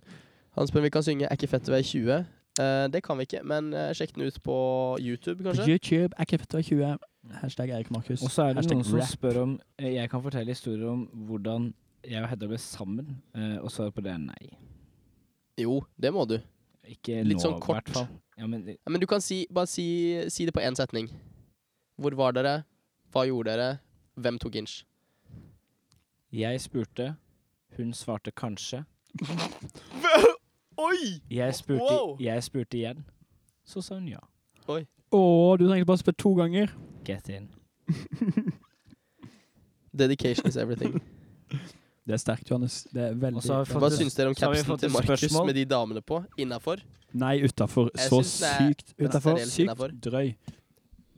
Han 0.56 0.68
spør 0.68 0.82
om 0.82 0.84
vi 0.84 0.90
kan 0.90 1.02
synge 1.02 1.26
'Er 1.26 1.36
ikke 1.36 1.48
fett 1.48 1.68
å 1.68 1.72
være 1.72 1.86
20'. 1.88 2.24
Uh, 2.60 2.88
det 2.92 3.00
kan 3.02 3.16
vi 3.16 3.24
ikke, 3.24 3.40
men 3.48 3.72
uh, 3.72 3.92
sjekk 3.96 4.14
den 4.14 4.26
ut 4.28 4.42
på 4.44 4.56
YouTube, 5.00 5.40
På 5.42 5.52
kanskje. 5.52 5.64
YouTube 5.72 6.12
er 6.18 6.26
ikke 6.26 6.38
fett 6.42 6.54
å 6.54 6.60
være 6.60 6.68
20. 6.68 6.98
Hashtag 7.40 7.70
Erik 7.70 7.90
Markus. 7.90 8.22
Og 8.22 8.30
så 8.30 8.42
er 8.42 8.48
det 8.52 8.56
Hashtag 8.60 8.76
noen 8.76 8.84
som 8.84 8.98
rap. 8.98 9.08
spør 9.08 9.38
om 9.42 9.60
eh, 9.78 9.94
Jeg 9.94 10.10
kan 10.10 10.22
fortelle 10.22 10.52
historier 10.52 10.88
om 10.90 11.06
hvordan 11.28 11.70
jeg 12.04 12.22
og 12.22 12.28
Hedda 12.28 12.48
ble 12.50 12.58
sammen, 12.58 13.22
eh, 13.34 13.56
og 13.62 13.70
svaret 13.70 13.94
på 13.94 14.02
det 14.02 14.12
er 14.12 14.18
nei. 14.18 14.50
Jo, 15.60 15.84
det 15.96 16.12
må 16.12 16.26
du. 16.28 16.40
Ikke 16.84 17.22
Litt 17.22 17.38
nå, 17.38 17.44
sånn 17.44 17.56
i 17.56 17.60
kort. 17.62 17.84
hvert 17.86 17.94
fall. 17.94 18.08
Ja, 18.36 18.46
men 18.46 18.66
Ja, 18.68 18.90
men 18.90 19.00
du 19.00 19.06
kan 19.06 19.20
si, 19.20 19.46
bare 19.52 19.70
si, 19.70 19.86
si 20.28 20.44
det 20.44 20.52
på 20.52 20.60
én 20.60 20.74
setning. 20.76 21.08
Hvor 21.96 22.16
var 22.18 22.32
dere? 22.32 22.64
Hva 23.12 23.24
gjorde 23.28 23.54
dere? 23.54 23.78
Hvem 24.18 24.38
tok 24.38 24.56
inch? 24.56 24.82
jeg 26.32 26.60
spurte, 26.60 27.16
hun 27.76 27.92
svarte 27.92 28.32
kanskje. 28.32 28.84
Oi! 30.78 31.20
Jeg 31.30 31.54
spurte, 31.54 31.82
Wow! 31.82 32.16
jeg 32.20 32.42
spurte 32.44 32.78
igjen, 32.78 33.04
så 33.64 33.82
sa 33.84 33.94
hun 33.98 34.08
ja. 34.08 34.22
Å, 35.12 35.22
du 35.60 35.66
trengte 35.68 35.84
bare 35.84 36.00
spille 36.00 36.16
to 36.16 36.30
ganger. 36.38 36.70
Get 37.04 37.28
in. 37.28 37.50
Dedication 39.94 40.46
is 40.48 40.56
everything. 40.56 41.00
Det 42.06 42.16
er 42.16 42.18
sterkt, 42.18 42.48
Johannes. 42.50 42.80
Det 42.90 43.02
er 43.04 43.12
veldig 43.14 43.38
vi 43.44 43.50
Hva 43.52 43.78
fått 43.84 43.94
syns 43.94 44.16
dere 44.18 44.32
om 44.32 44.34
capsen 44.34 44.78
til 44.80 44.90
Markus 44.90 45.36
med 45.46 45.54
de 45.54 45.62
damene 45.70 46.00
på? 46.02 46.16
Innafor? 46.40 46.80
Nei, 47.14 47.36
utafor. 47.46 47.92
Så 48.08 48.18
sykt 48.26 48.90
utafor. 48.98 49.38
Sykt 49.44 49.68
innenfor. 49.68 49.92
drøy. 50.02 50.32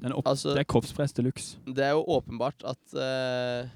Den 0.03 0.11
er 0.13 0.17
opp, 0.19 0.27
Altså- 0.29 0.53
det 0.53 0.61
er 0.61 0.69
kroppspress 0.69 1.15
de 1.17 1.23
luxe. 1.25 1.57
Det 1.65 1.87
er 1.87 1.95
jo 1.97 2.03
åpenbart 2.19 2.67
at 2.69 2.99
eh, 3.01 3.71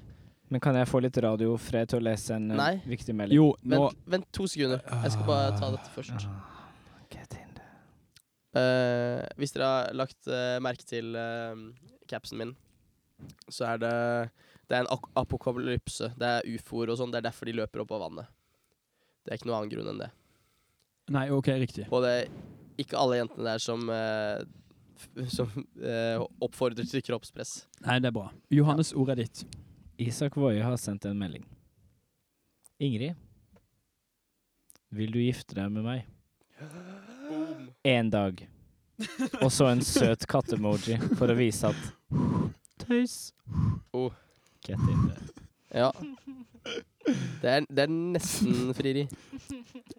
Men 0.49 0.61
kan 0.63 0.77
jeg 0.79 0.89
få 0.89 1.01
litt 1.03 1.17
radiofred 1.21 1.91
til 1.91 2.01
å 2.01 2.05
lese 2.07 2.33
en 2.33 2.49
eh, 2.49 2.57
Nei. 2.57 2.71
viktig 2.89 3.13
melding? 3.13 3.37
Jo, 3.37 3.51
nå 3.61 3.83
vent, 3.85 3.99
vent 4.15 4.29
to 4.33 4.47
sekunder. 4.49 4.81
Jeg 4.81 5.13
skal 5.13 5.27
bare 5.27 5.51
ta 5.59 5.69
dette 5.75 5.93
først. 5.93 6.25
Ah, 6.25 7.03
Get 7.13 7.35
in 7.37 7.53
there. 7.57 7.75
Uh, 8.57 9.21
hvis 9.37 9.53
dere 9.53 9.69
har 9.69 9.93
lagt 9.97 10.29
uh, 10.29 10.57
merke 10.65 10.87
til 10.89 11.13
uh, 11.13 11.53
capsen 12.09 12.41
min, 12.41 12.55
så 13.51 13.75
er 13.75 13.83
det 13.83 13.93
Det 14.69 14.77
er 14.77 14.85
en 14.85 15.07
apokalypse. 15.17 16.11
Det 16.17 16.33
er 16.39 16.49
ufoer 16.55 16.93
og 16.93 16.97
sånn. 16.97 17.13
Det 17.13 17.21
er 17.21 17.29
derfor 17.29 17.49
de 17.49 17.57
løper 17.57 17.85
opp 17.85 17.93
av 17.97 18.03
vannet. 18.07 18.33
Det 19.25 19.33
er 19.33 19.39
ikke 19.39 19.49
noen 19.49 19.59
annen 19.59 19.71
grunn 19.73 19.93
enn 19.93 20.03
det. 20.03 20.11
Nei, 21.13 21.25
OK, 21.33 21.49
riktig. 21.61 21.87
Og 21.89 22.05
det 22.05 22.11
er 22.19 22.27
ikke 22.81 22.97
alle 23.01 23.17
jentene 23.17 23.49
der 23.49 23.61
som 23.61 23.89
f 23.89 25.07
Som 25.33 25.49
oppfordrer 26.43 26.85
til 26.85 27.01
kroppspress. 27.05 27.63
Nei, 27.85 27.97
det 28.03 28.11
er 28.11 28.15
bra. 28.17 28.29
Johannes, 28.53 28.93
ordet 28.93 29.17
er 29.17 29.25
ditt. 29.25 29.43
Isak 29.99 30.37
Woie 30.37 30.63
har 30.63 30.77
sendt 30.77 31.05
en 31.05 31.17
melding. 31.19 31.43
Ingrid, 32.79 33.15
vil 34.95 35.11
du 35.11 35.19
gifte 35.19 35.57
deg 35.57 35.67
med 35.75 35.83
meg? 35.83 36.05
En 37.83 38.07
dag. 38.13 38.39
Og 39.41 39.51
så 39.51 39.67
en 39.67 39.83
søt 39.83 40.23
kattemoji 40.31 40.95
for 41.19 41.27
å 41.27 41.35
vise 41.35 41.73
at 41.73 42.15
Tøys. 42.79 43.33
Oh. 43.91 44.15
Get 44.63 44.79
in 44.79 45.03
there. 45.09 45.45
Ja. 45.75 45.91
Det 47.43 47.51
er, 47.51 47.67
det 47.67 47.83
er 47.83 47.91
nesten 47.91 48.73
frieri. 48.79 49.03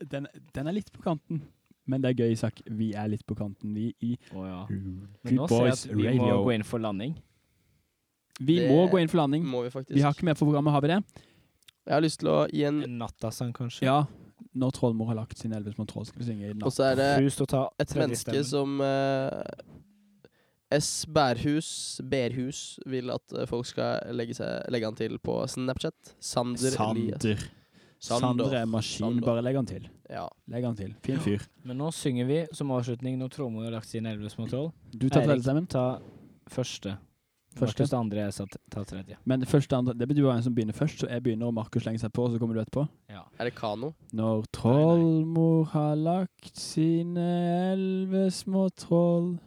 Den, 0.01 0.33
den 0.57 0.67
er 0.71 0.81
litt 0.81 0.89
på 0.97 1.05
kanten. 1.05 1.45
Men 1.85 2.01
det 2.01 2.15
er 2.15 2.25
gøy, 2.25 2.39
Isak. 2.39 2.65
Vi 2.65 2.95
er 2.97 3.13
litt 3.13 3.27
på 3.29 3.37
kanten, 3.37 3.77
vi 3.77 3.91
i 4.01 4.17
oh, 4.33 4.47
ja. 4.49 4.65
Men 4.71 5.43
nå 5.43 5.49
ser 5.51 5.69
jeg 5.69 5.77
at 5.77 5.91
vi 5.93 6.21
må 6.23 6.33
gå 6.47 6.57
inn 6.57 6.65
for 6.65 6.81
landing. 6.81 7.21
Vi 8.39 8.61
Det 8.61 8.71
må 8.71 8.87
gå 8.93 9.01
inn 9.01 9.11
for 9.11 9.21
landing. 9.23 9.45
Må 9.45 9.65
vi 9.67 9.73
faktisk. 9.73 9.95
Vi 9.97 10.05
har 10.05 10.15
ikke 10.15 10.29
mer 10.29 10.39
for 10.39 10.49
programmet, 10.49 10.73
har 10.73 10.85
vi 10.85 10.93
det? 10.95 11.03
Jeg 11.89 11.97
har 11.97 12.05
lyst 12.05 12.21
til 12.23 12.31
å 12.31 12.39
gi 12.53 12.65
en 12.69 12.83
En 12.87 12.99
nattasang, 13.03 13.53
kanskje. 13.57 13.85
Ja. 13.89 14.05
Når 14.57 14.73
Trollmor 14.79 15.11
har 15.11 15.19
lagt 15.21 15.39
sin 15.39 15.53
elleve 15.53 15.75
små 15.75 15.87
troll, 15.87 16.07
skal 16.07 16.23
vi 16.23 16.31
synge 16.31 16.49
i 16.49 16.55
Og 16.65 16.73
så 16.73 16.91
er 16.91 16.97
det 16.99 17.11
et 17.79 17.95
menneske 17.97 18.43
som 18.49 18.81
uh, 18.81 19.43
S. 20.71 21.07
Bærhus, 21.07 22.01
Berhus, 22.03 22.79
vil 22.87 23.11
at 23.11 23.35
eh, 23.35 23.47
folk 23.51 23.67
skal 23.67 24.13
legge, 24.15 24.37
seg, 24.39 24.69
legge 24.71 24.87
han 24.87 24.99
til 24.99 25.19
på 25.19 25.41
Snapchat. 25.51 26.15
Sander, 26.23 26.71
Sander. 26.71 27.19
Sander. 27.19 27.49
Sander 28.01 28.55
er 28.63 28.69
maskin. 28.71 29.05
Sander. 29.05 29.27
Bare 29.27 29.43
legg 29.45 29.59
han 29.59 29.67
til. 29.67 29.89
Ja. 30.09 30.29
Legg 30.51 30.65
han 30.65 30.79
til. 30.79 30.95
Fin 31.05 31.19
fyr. 31.21 31.43
Men 31.67 31.83
nå 31.83 31.91
synger 31.95 32.29
vi 32.31 32.39
som 32.57 32.71
avslutning 32.75 33.19
når 33.21 33.35
Tromor 33.35 33.67
har 33.67 33.75
lagt 33.77 33.91
sine 33.91 34.15
elleve 34.15 34.31
små 34.33 34.47
troll. 34.51 34.71
Du 34.95 35.09
tar 35.11 35.27
Eirik. 35.27 35.69
Ta 35.75 35.85
første. 36.51 36.97
Første. 37.59 37.83
Markus 37.83 37.93
andre, 37.93 38.17
jeg 38.25 38.33
sa 38.33 38.45
t- 38.47 38.85
tredje. 38.87 39.17
Men 39.25 39.41
det 39.41 39.49
første 39.49 39.77
andre, 39.77 39.93
det 39.99 40.07
betyr 40.09 40.23
jo 40.23 40.31
en 40.31 40.43
som 40.43 40.55
begynner 40.55 40.73
først, 40.77 41.01
så 41.03 41.09
jeg 41.11 41.23
begynner, 41.23 41.47
og 41.47 41.55
Markus 41.55 41.83
slenger 41.83 41.99
seg 42.05 42.13
på, 42.15 42.23
og 42.25 42.31
så 42.33 42.39
kommer 42.39 42.55
du 42.55 42.61
etterpå. 42.63 42.85
Ja. 43.11 43.25
Er 43.41 43.45
det 43.45 43.55
kano? 43.59 43.91
Når 44.13 44.45
trollmor 44.53 45.65
har 45.73 45.95
lagt 45.99 46.57
sine 46.57 47.27
elleve 47.73 48.31
små 48.31 48.69
troll 48.77 49.39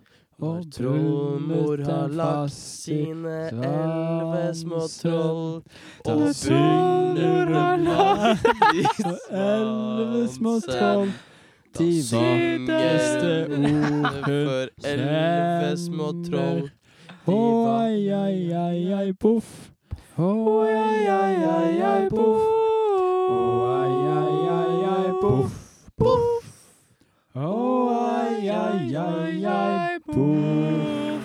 og 0.43 0.65
Trollmor 0.73 1.79
har 1.85 2.07
lagt 2.11 2.51
sine 2.51 3.35
elleve 3.53 4.49
små 4.57 4.81
troll 4.91 5.61
og 6.09 6.23
trollmor 6.35 7.53
har 7.53 7.77
lagt 7.77 8.41
sine 8.81 9.15
elleve 9.31 10.27
små 10.33 10.57
troll. 10.67 11.13
De 11.77 11.89
vakreste 12.11 13.31
ord 13.47 14.19
hun 14.27 14.69
elleve 14.83 16.57
oi, 17.25 18.11
oi, 18.11 18.11
ai, 18.11 18.53
ai, 18.53 18.93
ai, 18.93 19.13
poff. 19.13 19.45
Oi, 20.17 20.73
oi, 20.73 21.07
oi, 21.07 21.81
ai, 21.81 22.07
poff. 22.09 22.41
Oi, 23.29 23.93
oi, 24.17 24.49
oi, 24.49 24.85
ai, 24.85 25.11
poff. 25.21 25.53
Poff. 25.95 26.45
Oi, 27.35 28.49
oi, 28.49 28.95
oi, 28.95 29.45
ai, 29.45 29.99
poff. 30.05 31.23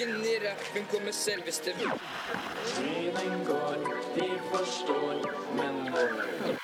Inn 0.00 0.24
i 0.24 0.38
rappen 0.42 0.86
kommer 0.90 1.12
selveste 1.12 1.74
Tiden 2.74 3.44
går, 3.46 3.78
de 4.16 4.30
forstår, 4.50 5.30
men 5.54 5.92
hvor 5.92 6.59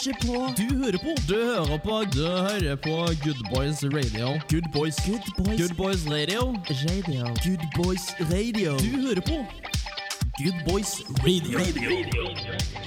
Du 0.00 0.06
hører 0.06 0.16
på 0.16 0.56
Du 0.56 0.64
hører 0.74 0.98
på 0.98 1.14
Du 1.28 1.34
hører 1.36 1.78
på 1.78 2.04
Du 2.12 2.24
hører 2.24 2.76
på 2.76 2.90
Good 3.24 3.54
Boys 3.54 3.84
Radio. 3.84 4.40
Good 4.48 4.72
Boys 4.72 4.96
Good 5.06 5.20
Boys, 5.36 5.60
Good 5.60 5.76
Boys 5.76 6.06
Radio. 6.06 6.54
Radio. 6.70 7.26
Good 7.44 7.64
Boys 7.76 8.14
Radio. 8.20 8.78
Du 8.78 9.00
hører 9.00 9.20
på 9.20 9.44
Good 10.38 10.64
Boys 10.66 10.92
Radio. 11.26 12.79